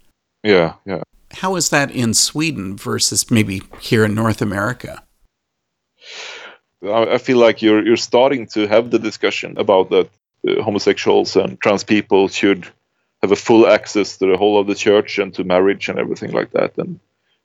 [0.42, 1.02] yeah yeah
[1.34, 5.02] how is that in Sweden versus maybe here in North America?
[6.84, 10.10] I feel like you're you're starting to have the discussion about that
[10.48, 12.66] uh, homosexuals and trans people should
[13.22, 16.32] have a full access to the whole of the church and to marriage and everything
[16.32, 16.76] like that.
[16.76, 16.98] And,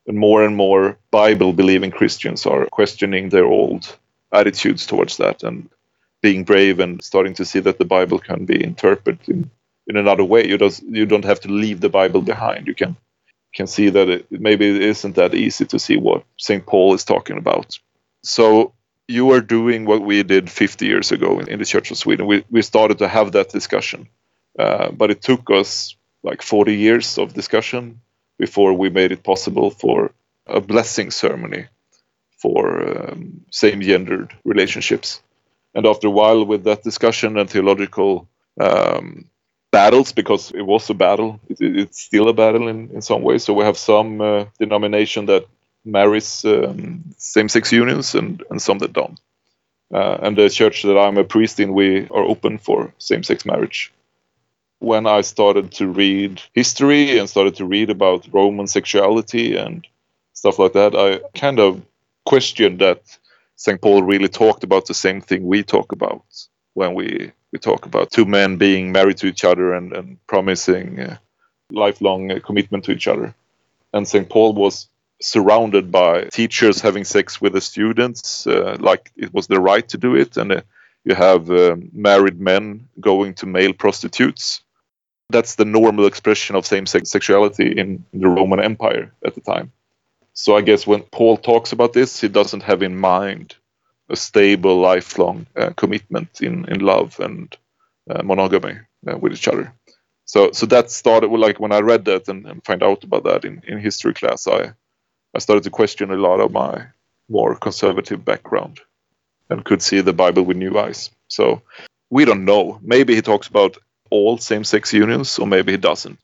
[0.08, 3.96] and more and more Bible believing Christians are questioning their old
[4.32, 5.68] attitudes towards that and
[6.22, 9.50] being brave and starting to see that the Bible can be interpreted in,
[9.86, 10.48] in another way.
[10.48, 12.66] You don't you don't have to leave the Bible behind.
[12.66, 12.96] You can
[13.54, 16.64] can see that it, maybe it isn't that easy to see what St.
[16.66, 17.78] Paul is talking about.
[18.22, 18.72] So
[19.06, 22.26] you are doing what we did 50 years ago in, in the Church of Sweden.
[22.26, 24.08] We, we started to have that discussion,
[24.58, 28.00] uh, but it took us like 40 years of discussion
[28.38, 30.12] before we made it possible for
[30.46, 31.66] a blessing ceremony
[32.38, 35.20] for um, same gendered relationships.
[35.74, 38.28] And after a while, with that discussion and theological
[38.60, 39.26] um,
[39.70, 43.44] battles, because it was a battle, it, it's still a battle in, in some ways.
[43.44, 45.46] So we have some uh, denomination that
[45.84, 49.20] marries um, same sex unions and, and some that don't.
[49.92, 53.44] Uh, and the church that I'm a priest in, we are open for same sex
[53.46, 53.92] marriage.
[54.80, 59.86] When I started to read history and started to read about Roman sexuality and
[60.34, 61.82] stuff like that, I kind of
[62.24, 63.02] questioned that
[63.56, 63.80] St.
[63.80, 66.22] Paul really talked about the same thing we talk about
[66.74, 71.00] when we, we talk about two men being married to each other and, and promising
[71.00, 71.16] uh,
[71.72, 73.34] lifelong commitment to each other.
[73.92, 74.28] And St.
[74.28, 74.88] Paul was
[75.20, 79.98] surrounded by teachers having sex with the students, uh, like it was the right to
[79.98, 80.60] do it, and uh,
[81.04, 84.62] you have um, married men going to male prostitutes.
[85.30, 89.72] That's the normal expression of same-sex sexuality in, the Roman Empire at the time.
[90.32, 93.56] So I guess when Paul talks about this, he doesn't have in mind
[94.08, 97.54] a stable, lifelong uh, commitment in, in love and
[98.08, 99.74] uh, monogamy uh, with each other.
[100.24, 103.44] So, so that started like when I read that and, and find out about that
[103.44, 104.72] in, in history class, I
[105.34, 106.86] I started to question a lot of my
[107.28, 108.80] more conservative background
[109.50, 111.10] and could see the Bible with new eyes.
[111.28, 111.62] So
[112.10, 112.80] we don't know.
[112.82, 113.76] Maybe he talks about
[114.10, 116.18] all same sex unions, or maybe he doesn't.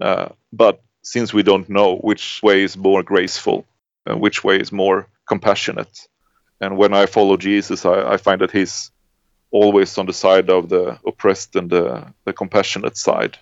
[0.00, 3.66] Uh, but since we don't know which way is more graceful
[4.06, 6.08] and which way is more compassionate,
[6.60, 8.90] and when I follow Jesus, I, I find that he's
[9.50, 13.38] always on the side of the oppressed and the, the compassionate side.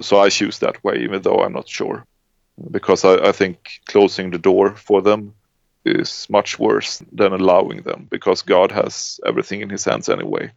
[0.00, 2.06] So I choose that way, even though I'm not sure
[2.70, 5.34] because I, I, think closing the door for them
[5.84, 10.50] is much worse than allowing them because God has everything in his hands anyway.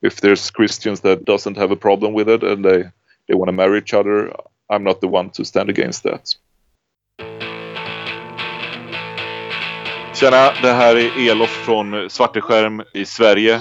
[0.00, 2.84] If there's Christians that doesn't have a problem with it and they,
[3.26, 4.32] they want to marry each other,
[4.70, 6.36] I'm not the one to stand against that.
[10.14, 13.60] Tjena, det här är Elof från Svarteskerm i Sverige.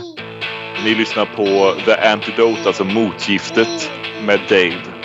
[0.84, 3.92] Ni lyssnar på The Antidote, alltså motgiftet
[4.26, 4.97] med Dave.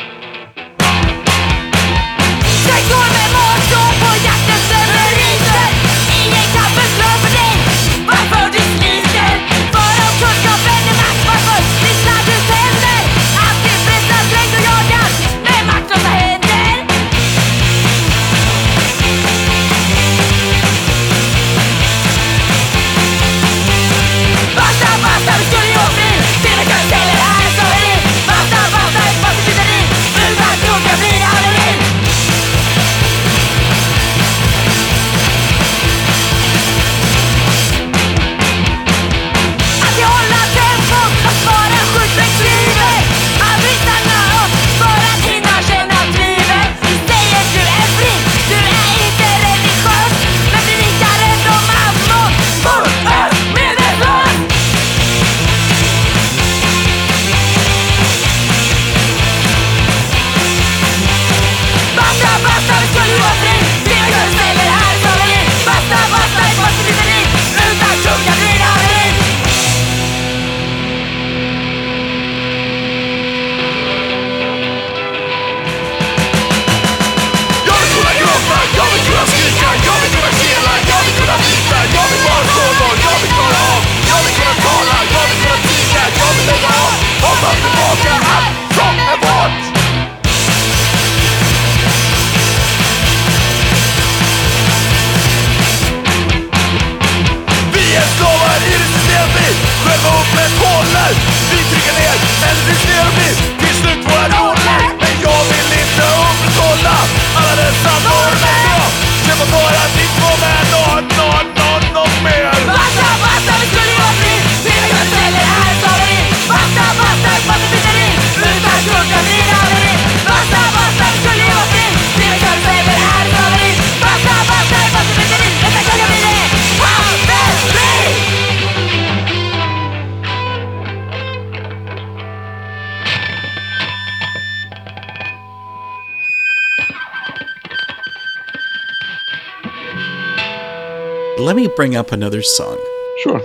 [141.75, 142.79] Bring up another song.
[143.23, 143.41] Sure.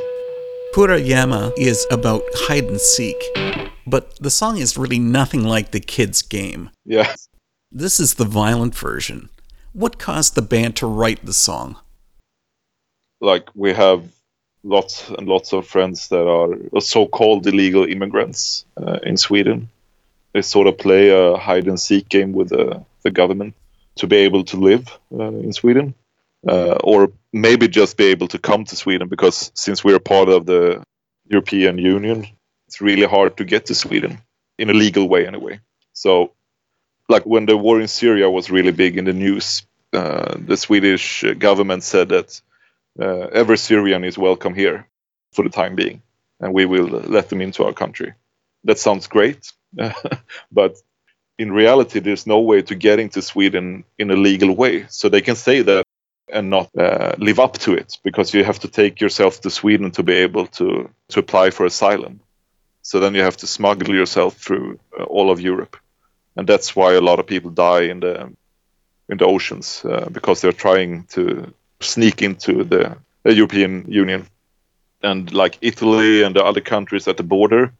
[0.74, 3.16] Kurragömma is about hide and seek,
[3.88, 6.70] but the song is really nothing like the kids' game.
[6.86, 7.16] Yeah.
[7.72, 9.30] This is the violent version.
[9.72, 11.78] What caused the band to write the song?
[13.22, 14.04] Like we have
[14.64, 19.70] lots and lots of friends that are so-called illegal immigrants uh, in Sweden.
[20.34, 23.54] They sort of play a hide and seek game with the, the government
[23.96, 25.96] to be able to live uh, in Sweden,
[26.48, 30.46] uh, or maybe just be able to come to Sweden because since we're part of
[30.46, 30.84] the
[31.30, 32.28] European Union,
[32.68, 34.22] it's really hard to get to Sweden
[34.58, 35.60] in a legal way anyway.
[35.94, 36.34] So,
[37.10, 41.24] like when the war in Syria was really big in the news, uh, the Swedish
[41.40, 42.42] government said that
[43.00, 44.88] uh, every Syrian is welcome here
[45.34, 46.02] for the time being,
[46.40, 48.14] and we will let them into our country.
[48.66, 49.54] That sounds great,
[50.52, 50.78] but
[51.38, 54.88] in reality, there's no way to get into Sweden in a legal way.
[54.90, 55.87] So they can say that
[56.32, 59.92] and not uh, live up to it because you have to take yourself to Sweden
[59.92, 62.20] to be able to, to apply for asylum.
[62.82, 65.78] So then you have to smuggle yourself through uh, all of Europe.
[66.36, 68.32] And that's why a lot of people die in the
[69.10, 74.28] in the oceans uh, because they're trying to sneak into the, the European Union.
[75.02, 77.72] And like Italy and the other countries at the border,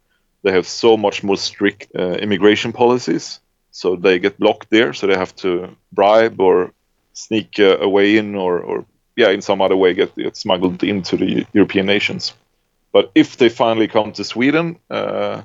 [0.42, 3.40] they have so much more strict uh, immigration policies.
[3.70, 4.92] So they get blocked there.
[4.92, 6.72] So they have to bribe or
[7.18, 8.84] sneak uh, a way in, or, or
[9.16, 12.34] yeah, in some other way get, get smuggled into the European nations.
[12.92, 15.42] But if they finally come to Sweden, uh,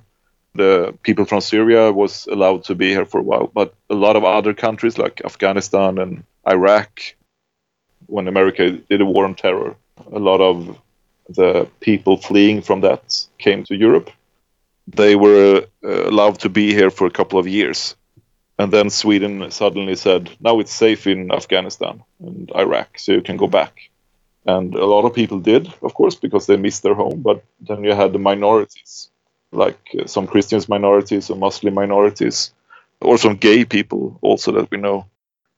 [0.56, 3.48] the people from Syria was allowed to be here for a while.
[3.54, 7.02] But a lot of other countries like Afghanistan and Iraq,
[8.06, 9.76] when America did a war on terror,
[10.12, 10.78] a lot of
[11.30, 14.10] the people fleeing from that came to Europe.
[14.88, 17.96] They were uh, allowed to be here for a couple of years.
[18.60, 23.38] And then Sweden suddenly said, now it's safe in Afghanistan and Iraq, so you can
[23.38, 23.90] go back.
[24.46, 27.22] And a lot of people did, of course, because they missed their home.
[27.22, 29.10] But then you had the minorities,
[29.52, 32.54] like uh, some Christians minorities or Muslim minorities,
[33.02, 35.06] or some gay people also that we know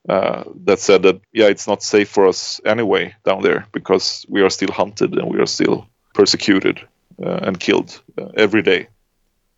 [0.07, 4.41] uh, that said that yeah, it's not safe for us anyway down there because we
[4.41, 6.79] are still hunted and we are still persecuted
[7.23, 8.87] uh, and killed uh, every day.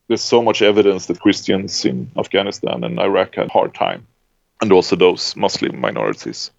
[0.08, 4.08] There's so much evidence that Christians in Afghanistan and Iraq had a hard time,
[4.62, 6.52] and also those Muslim minorities.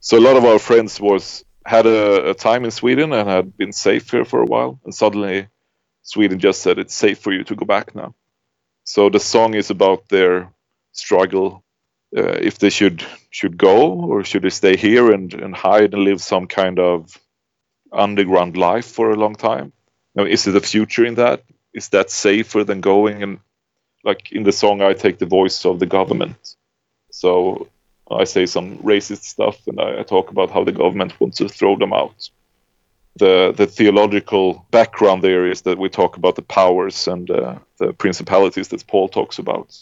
[0.00, 3.56] So a lot of our friends was had a, a time in Sweden and had
[3.56, 5.48] been safe here for a while, and suddenly
[6.02, 8.14] Sweden just said it's safe for you to go back now.
[8.84, 10.52] So the song is about their
[10.92, 11.64] struggle,
[12.16, 16.04] uh, if they should should go or should they stay here and, and hide and
[16.04, 17.18] live some kind of
[17.92, 19.72] underground life for a long time.
[20.16, 21.42] Is there a future in that?
[21.76, 23.38] Is that safer than going and
[24.04, 26.56] like in the song I take the voice of the government.
[27.10, 27.68] So
[28.20, 31.48] I say some racist stuff and I, I talk about how the government wants to
[31.48, 32.30] throw them out
[33.16, 37.92] the the theological background there is that we talk about the powers and uh, the
[37.92, 39.76] principalities that Paul talks about.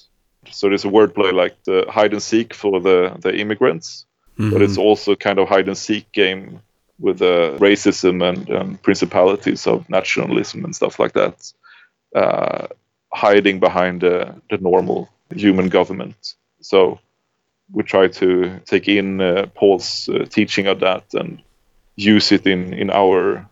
[0.50, 4.06] So there's a wordplay like the hide and seek for the the immigrants,
[4.52, 6.60] but it's also kind of hide and seek game
[7.00, 11.52] with the racism and um, principalities of nationalism and stuff like that,
[12.14, 12.68] uh,
[13.12, 16.34] hiding behind the, the normal human government.
[16.60, 17.00] So
[17.72, 21.42] we try to take in uh, Paul's uh, teaching of that and
[21.96, 23.48] use it in in our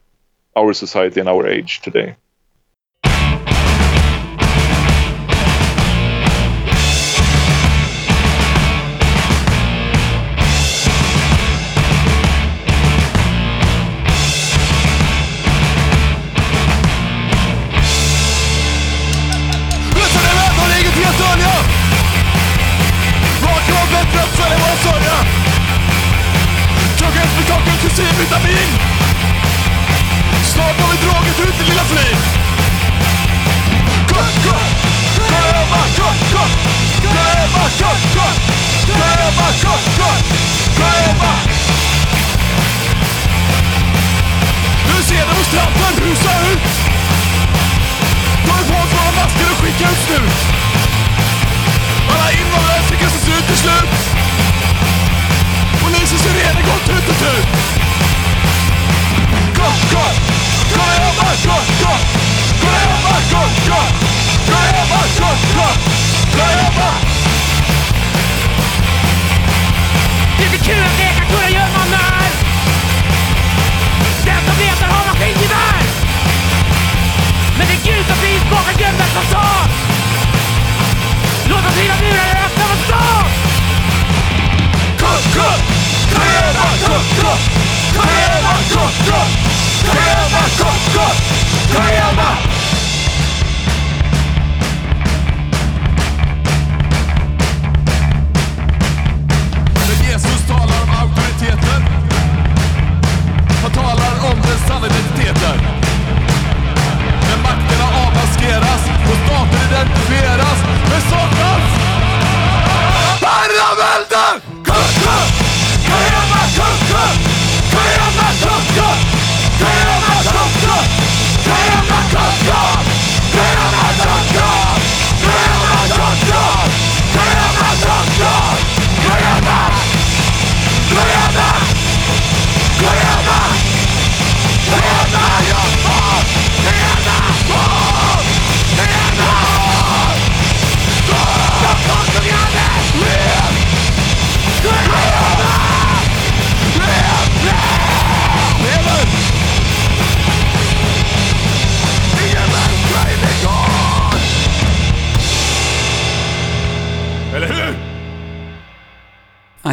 [0.56, 2.16] our society and our age today.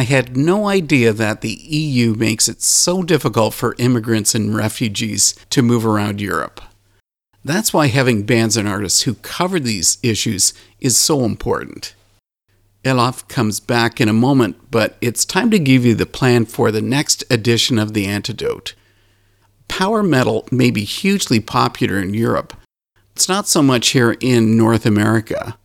[0.00, 5.34] I had no idea that the EU makes it so difficult for immigrants and refugees
[5.50, 6.62] to move around Europe.
[7.44, 11.94] That's why having bands and artists who cover these issues is so important.
[12.82, 16.70] Elof comes back in a moment, but it's time to give you the plan for
[16.70, 18.74] the next edition of The Antidote.
[19.68, 22.54] Power metal may be hugely popular in Europe.
[23.14, 25.58] It's not so much here in North America.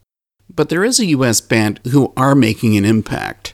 [0.53, 3.53] But there is a US band who are making an impact.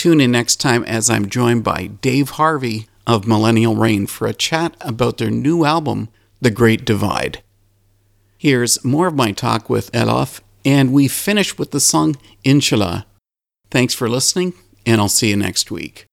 [0.00, 4.32] Tune in next time as I'm joined by Dave Harvey of Millennial Reign for a
[4.32, 6.08] chat about their new album,
[6.40, 7.42] The Great Divide.
[8.38, 13.04] Here's more of my talk with Elof, and we finish with the song Inshallah.
[13.70, 14.54] Thanks for listening,
[14.86, 16.06] and I'll see you next week.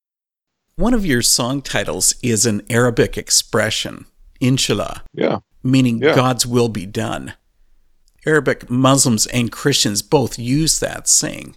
[0.75, 4.05] One of your song titles is an Arabic expression,
[4.41, 5.37] Inshallah, Yeah.
[5.63, 6.13] meaning Yeah.
[6.13, 7.35] God's will be done.
[8.25, 11.55] Arabic Muslims and Christians both use that saying.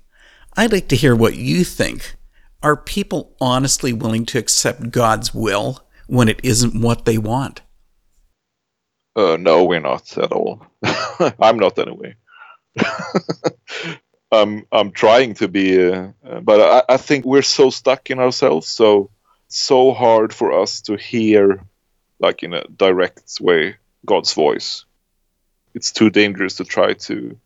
[0.57, 2.15] I'd like to hear what you think.
[2.63, 7.63] Are people honestly willing to accept God's will when it isn't what they want?
[9.17, 10.65] Uh, no, we're not at all.
[11.41, 12.17] I'm not anyway.
[14.33, 16.11] I'm I'm trying to be, uh,
[16.43, 18.69] but I, I think we're so stuck in ourselves.
[18.69, 19.11] So
[19.49, 21.65] so hard for us to hear,
[22.21, 24.85] like in a direct way, God's voice.
[25.75, 27.39] It's too dangerous to try to,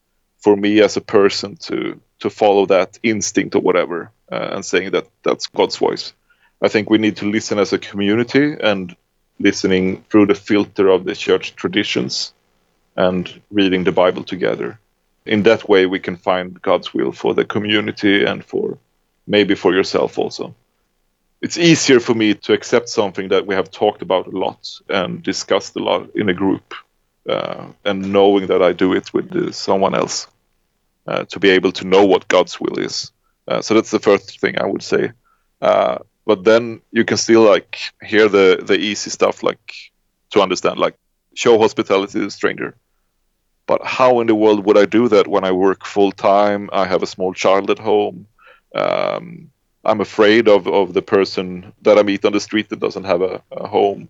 [0.45, 4.93] for me as a person, to to follow that instinct or whatever, uh, and saying
[4.93, 6.13] that that's God's voice.
[6.63, 8.95] I think we need to listen as a community and
[9.39, 12.35] listening through the filter of the church traditions
[12.97, 14.79] and reading the Bible together.
[15.27, 18.79] In that way, we can find God's will for the community and for
[19.27, 20.55] maybe for yourself also.
[21.41, 25.23] It's easier for me to accept something that we have talked about a lot and
[25.23, 26.75] discussed a lot in a group,
[27.29, 30.29] uh, and knowing that I do it with uh, someone else
[31.07, 33.13] uh, to be able to know what God's will is.
[33.47, 35.13] Uh, so that's the first thing I would say.
[35.61, 39.73] Uh, but then you can still like hear the the easy stuff like
[40.31, 40.97] to understand like
[41.35, 42.77] show hospitality to a stranger
[43.67, 46.85] but how in the world would i do that when i work full time i
[46.87, 48.27] have a small child at home
[48.75, 49.51] um,
[49.85, 53.23] i'm afraid of, of the person that i meet on the street that doesn't have
[53.23, 54.09] a, a home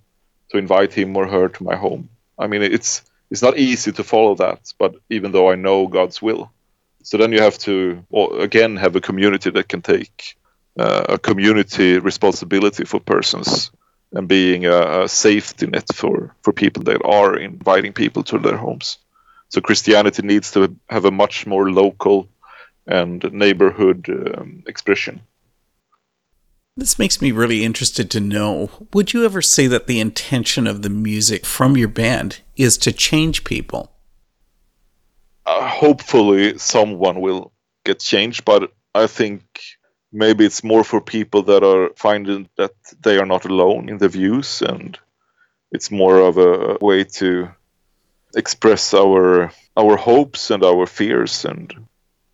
[0.50, 4.04] to invite him or her to my home i mean it's it's not easy to
[4.04, 6.50] follow that but even though i know god's will
[7.04, 8.04] so then you have to
[8.40, 10.36] again have a community that can take
[10.78, 13.70] uh, a community responsibility for persons
[14.12, 18.56] and being a, a safety net for, for people that are inviting people to their
[18.56, 18.98] homes.
[19.50, 22.28] So Christianity needs to have a much more local
[22.86, 25.20] and neighborhood um, expression.
[26.76, 30.82] This makes me really interested to know would you ever say that the intention of
[30.82, 33.93] the music from your band is to change people?
[35.46, 37.52] Uh, hopefully, someone will
[37.84, 39.42] get changed, but I think
[40.12, 42.72] maybe it's more for people that are finding that
[43.02, 44.96] they are not alone in the views and
[45.72, 47.48] it's more of a way to
[48.36, 51.74] express our our hopes and our fears and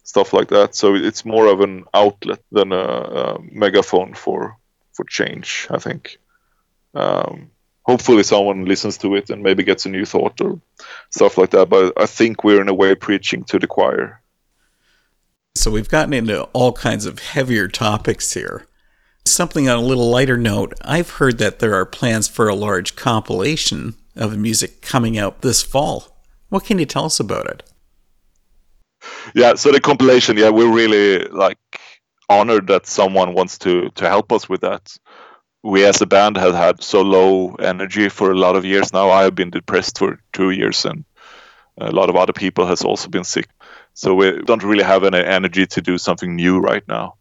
[0.04, 0.74] stuff like that.
[0.74, 4.56] So it's more of an outlet than a, a megaphone for
[4.92, 6.18] for change i think.
[6.94, 7.50] Um,
[7.90, 10.60] hopefully someone listens to it and maybe gets a new thought or
[11.10, 14.04] stuff like that but i think we're in a way preaching to the choir
[15.56, 18.58] So we've gotten into all kinds of heavier topics here.
[19.26, 22.94] Something on a little lighter note, I've heard that there are plans for a large
[22.94, 25.96] compilation of music coming out this fall.
[26.50, 27.60] What can you tell us about it?
[29.34, 31.58] yeah so the compilation yeah we're really like
[32.28, 34.96] honored that someone wants to to help us with that
[35.62, 38.92] we as a band have had so low energy for a lot of years.
[38.92, 41.04] Now i have been depressed for two years and
[41.78, 43.48] a lot of other people has also been sick.
[43.94, 47.14] So we don't really have any energy to do something new right now.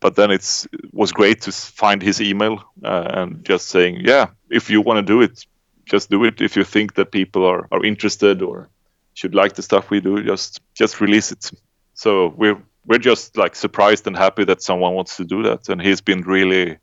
[0.00, 4.28] But then it's it was great to find his email uh, and just saying yeah
[4.50, 5.44] if you want to do it
[5.88, 6.40] just do it.
[6.40, 8.68] If you think that people are, are interested or
[9.14, 11.50] should like the stuff we do just just release it.
[11.94, 15.68] So we're we're just like surprised and happy that someone wants to do that.
[15.68, 16.78] And he's been really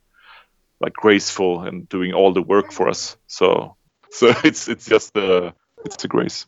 [0.85, 3.17] like graceful and doing all the work for us.
[3.27, 3.75] So
[4.11, 5.53] so it's it's just a
[5.85, 6.45] it's a grace.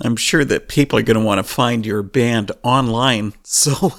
[0.00, 3.32] I'm sure that people are going to want to find your band online.
[3.44, 3.92] So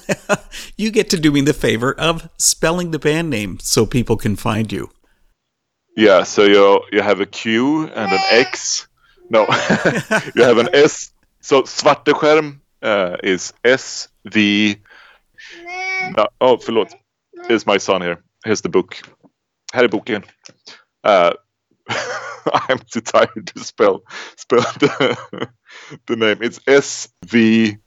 [0.77, 4.35] you get to do me the favor of spelling the band name so people can
[4.35, 4.89] find you.
[5.95, 8.87] yeah so you you have a q and an x.
[9.29, 9.41] No
[10.35, 11.13] you have an s.
[11.41, 14.75] So Svarteskerm uh, is s v.
[16.17, 16.89] No, oh förlåt.
[17.49, 18.17] Is my son here.
[18.45, 19.01] Here's the book
[19.73, 20.23] här är boken
[21.07, 21.31] uh,
[22.45, 24.03] I'm too tired to spell
[24.35, 25.17] spell the,
[26.07, 26.37] the name.
[26.41, 27.77] It's S V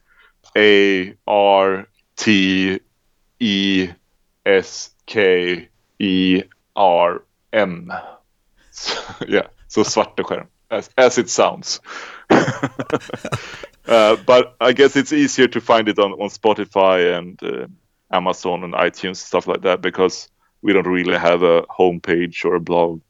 [0.56, 2.80] A R T
[3.40, 3.88] E
[4.44, 5.68] S K
[5.98, 6.42] E
[6.74, 7.22] R
[7.52, 7.92] M.
[9.28, 10.48] yeah, so svarte skärm.
[10.70, 11.80] As, as it sounds.
[12.30, 17.68] uh, but I guess it's easier to find it on, on Spotify and uh,
[18.10, 20.28] Amazon and iTunes stuff like that because
[20.66, 23.00] we don't really have a homepage or a blog.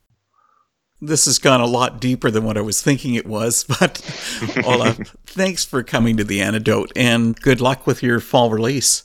[1.01, 3.95] This has gone a lot deeper than what I was thinking it was, but
[4.67, 9.05] Olaf, thanks for coming to the antidote and good luck with your fall release.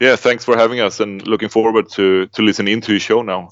[0.00, 3.50] Yeah, thanks for having us and looking forward to to listening to your show now.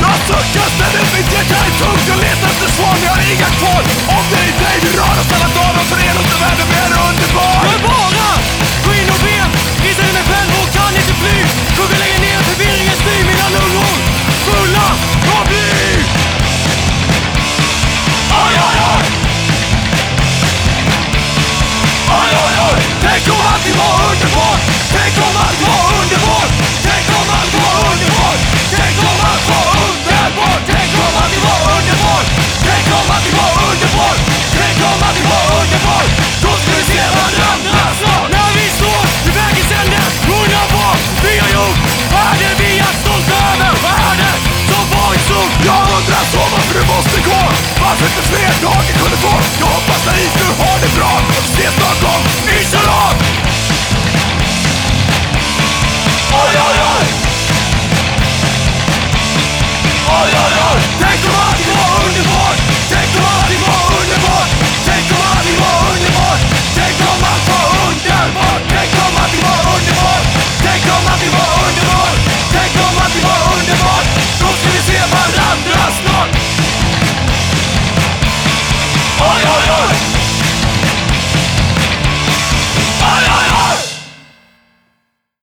[0.00, 3.50] Jag suckar, ställer mitt hjärta i tungt Jag letar efter svar men jag har inga
[3.58, 3.82] kvar
[4.74, 7.82] Om är rör oss alla dagar och förenar oss med världen mer underbar Jag är
[7.88, 8.30] bara
[8.84, 9.50] skinn och ben
[9.84, 11.36] Gissar i mig själv och kan inte fly
[11.76, 13.94] Kuggen lägger ner förvirringen styr mina lungor
[14.46, 14.86] Fulla
[15.36, 15.68] av bly
[18.42, 19.04] Oj, oj, oj!
[22.18, 22.78] Oj, oj, oj!
[23.02, 24.53] Tänk om allting var underbart!
[46.92, 47.40] Måste gå.
[47.84, 51.12] Varför inte fler dagar kunde få Jag hoppas att nu har det bra.
[51.30, 52.22] Vi ses någon gång.
[52.70, 53.43] Kör av!